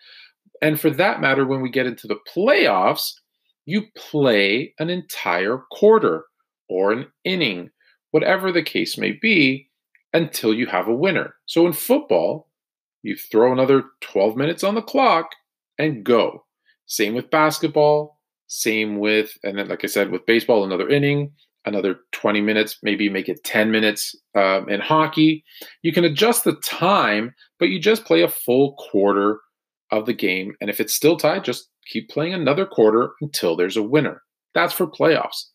[0.61, 3.13] And for that matter, when we get into the playoffs,
[3.67, 6.25] you play an entire quarter
[6.69, 7.71] or an inning,
[8.13, 9.69] whatever the case may be,
[10.13, 11.35] until you have a winner.
[11.47, 12.49] So in football,
[13.03, 15.31] you throw another 12 minutes on the clock
[15.79, 16.45] and go.
[16.87, 18.19] Same with basketball,
[18.53, 21.33] same with, and then, like I said, with baseball, another inning,
[21.65, 25.43] another 20 minutes, maybe make it 10 minutes um, in hockey.
[25.81, 29.41] You can adjust the time, but you just play a full quarter
[29.91, 30.53] of the game.
[30.61, 34.23] And if it's still tied, just keep playing another quarter until there's a winner.
[34.55, 35.47] That's for playoffs.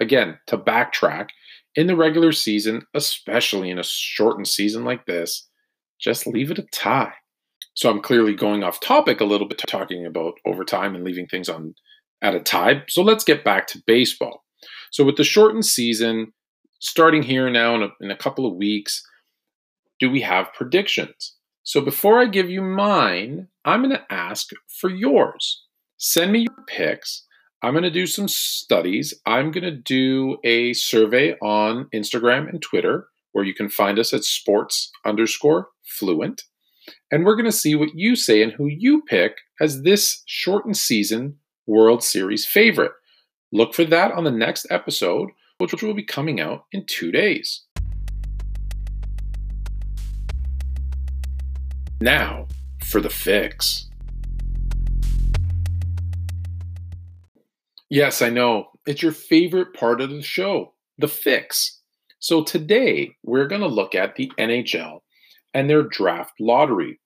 [0.00, 1.30] Again, to backtrack,
[1.74, 5.48] in the regular season, especially in a shortened season like this,
[5.98, 7.14] just leave it a tie.
[7.74, 11.48] So I'm clearly going off topic a little bit, talking about overtime and leaving things
[11.48, 11.74] on
[12.22, 12.82] at a time.
[12.88, 14.44] So let's get back to baseball.
[14.90, 16.32] So with the shortened season
[16.80, 19.02] starting here now in a, in a couple of weeks,
[20.00, 21.34] do we have predictions?
[21.64, 24.48] So before I give you mine, I'm going to ask
[24.80, 25.64] for yours.
[25.96, 27.24] Send me your picks.
[27.62, 29.14] I'm going to do some studies.
[29.24, 34.12] I'm going to do a survey on Instagram and Twitter where you can find us
[34.12, 36.42] at sports underscore fluent.
[37.12, 40.76] And we're going to see what you say and who you pick as this shortened
[40.76, 41.36] season
[41.66, 42.92] World Series favorite.
[43.52, 47.62] Look for that on the next episode, which will be coming out in two days.
[52.00, 52.48] Now
[52.84, 53.88] for the fix.
[57.88, 58.70] Yes, I know.
[58.86, 61.80] It's your favorite part of the show, the fix.
[62.18, 65.00] So today we're going to look at the NHL
[65.54, 67.00] and their draft lottery.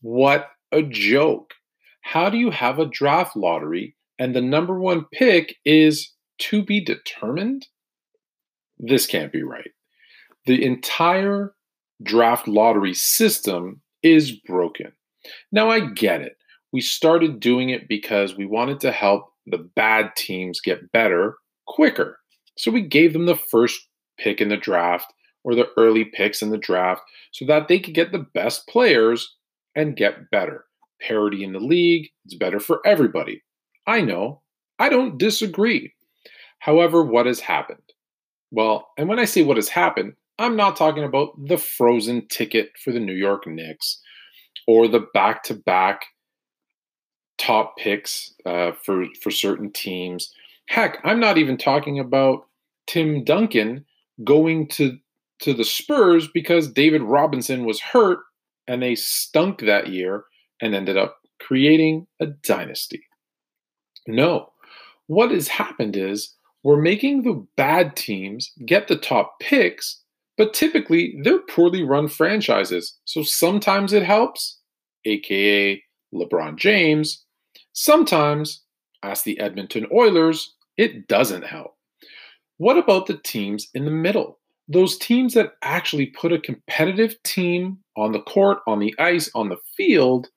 [0.00, 1.54] What a joke.
[2.02, 6.84] How do you have a draft lottery and the number one pick is to be
[6.84, 7.66] determined?
[8.78, 9.70] This can't be right.
[10.46, 11.54] The entire
[12.02, 14.92] draft lottery system is broken.
[15.52, 16.36] Now, I get it.
[16.72, 21.36] We started doing it because we wanted to help the bad teams get better
[21.66, 22.18] quicker.
[22.56, 23.88] So we gave them the first
[24.18, 25.12] pick in the draft
[25.44, 29.36] or the early picks in the draft so that they could get the best players
[29.74, 30.64] and get better.
[31.06, 33.42] Parity in the league, it's better for everybody.
[33.86, 34.42] I know,
[34.78, 35.92] I don't disagree.
[36.58, 37.82] However, what has happened?
[38.50, 42.70] Well, and when I say what has happened, I'm not talking about the frozen ticket
[42.82, 44.00] for the New York Knicks
[44.66, 46.02] or the back to back
[47.38, 50.32] top picks uh, for for certain teams.
[50.68, 52.46] Heck, I'm not even talking about
[52.86, 53.84] Tim Duncan
[54.24, 54.98] going to
[55.40, 58.20] to the Spurs because David Robinson was hurt
[58.68, 60.24] and they stunk that year
[60.62, 63.02] and ended up creating a dynasty.
[64.06, 64.52] No,
[65.06, 70.00] what has happened is we're making the bad teams get the top picks,
[70.38, 72.98] but typically they're poorly run franchises.
[73.04, 74.60] So sometimes it helps,
[75.04, 75.82] aka
[76.14, 77.24] LeBron James,
[77.72, 78.64] Sometimes,
[79.02, 81.76] ask the Edmonton Oilers, it doesn't help.
[82.58, 84.38] What about the teams in the middle?
[84.68, 89.48] Those teams that actually put a competitive team on the court, on the ice, on
[89.48, 90.28] the field,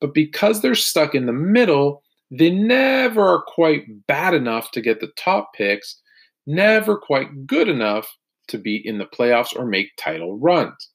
[0.00, 5.00] but because they're stuck in the middle, they never are quite bad enough to get
[5.00, 6.00] the top picks,
[6.46, 8.16] never quite good enough
[8.48, 10.90] to be in the playoffs or make title runs.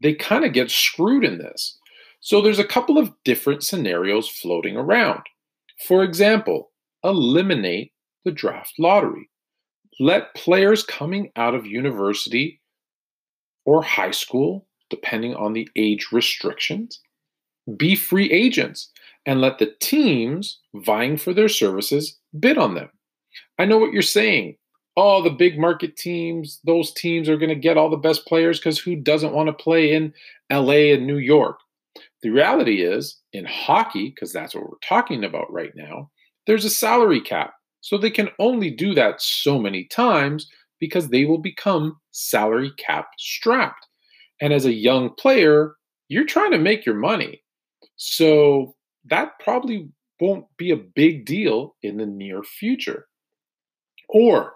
[0.00, 1.78] They kind of get screwed in this.
[2.20, 5.22] So there's a couple of different scenarios floating around.
[5.86, 6.70] For example,
[7.04, 7.92] eliminate
[8.24, 9.28] the draft lottery.
[10.00, 12.60] Let players coming out of university
[13.64, 17.00] or high school, depending on the age restrictions,
[17.76, 18.90] be free agents
[19.26, 22.88] and let the teams vying for their services bid on them.
[23.58, 24.56] I know what you're saying.
[24.96, 28.58] Oh, the big market teams, those teams are going to get all the best players
[28.58, 30.12] because who doesn't want to play in
[30.50, 31.60] LA and New York?
[32.22, 36.10] The reality is, in hockey, because that's what we're talking about right now,
[36.46, 37.52] there's a salary cap.
[37.80, 40.48] So they can only do that so many times
[40.80, 43.86] because they will become salary cap strapped.
[44.40, 45.74] And as a young player,
[46.08, 47.42] you're trying to make your money.
[47.98, 48.74] So
[49.04, 49.88] that probably
[50.20, 53.06] won't be a big deal in the near future.
[54.08, 54.54] Or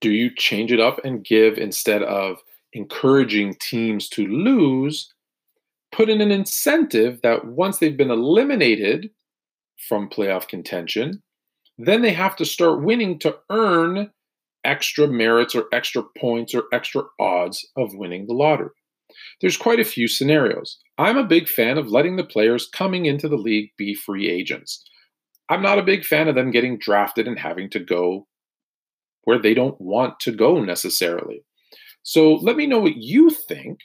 [0.00, 2.38] do you change it up and give instead of
[2.72, 5.12] encouraging teams to lose,
[5.92, 9.10] put in an incentive that once they've been eliminated
[9.88, 11.22] from playoff contention,
[11.78, 14.10] then they have to start winning to earn
[14.64, 18.70] extra merits or extra points or extra odds of winning the lottery.
[19.40, 20.78] There's quite a few scenarios.
[20.98, 24.84] I'm a big fan of letting the players coming into the league be free agents.
[25.48, 28.26] I'm not a big fan of them getting drafted and having to go
[29.24, 31.44] where they don't want to go necessarily.
[32.02, 33.78] So let me know what you think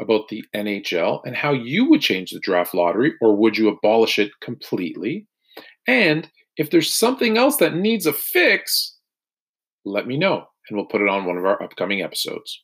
[0.00, 4.18] about the NHL and how you would change the draft lottery, or would you abolish
[4.18, 5.26] it completely?
[5.86, 8.96] And if there's something else that needs a fix,
[9.84, 12.62] let me know and we'll put it on one of our upcoming episodes.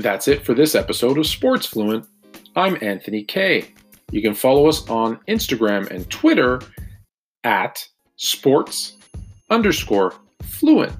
[0.00, 2.06] That's it for this episode of Sports Fluent.
[2.56, 3.74] I'm Anthony Kay.
[4.10, 6.62] You can follow us on Instagram and Twitter
[7.44, 7.86] at
[8.16, 8.96] sports
[9.50, 10.94] underscore Fluent.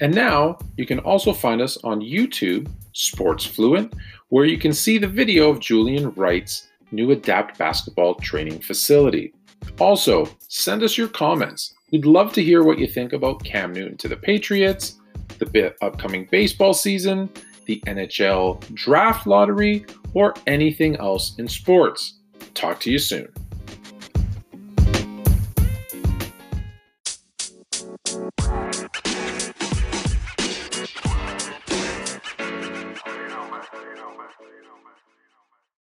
[0.00, 3.92] And now you can also find us on YouTube, Sports Fluent,
[4.28, 9.34] where you can see the video of Julian Wright's new Adapt basketball training facility.
[9.80, 11.74] Also, send us your comments.
[11.90, 15.00] We'd love to hear what you think about Cam Newton to the Patriots,
[15.38, 17.28] the upcoming baseball season,
[17.66, 22.14] the NHL draft lottery, or anything else in sports.
[22.54, 23.28] Talk to you soon.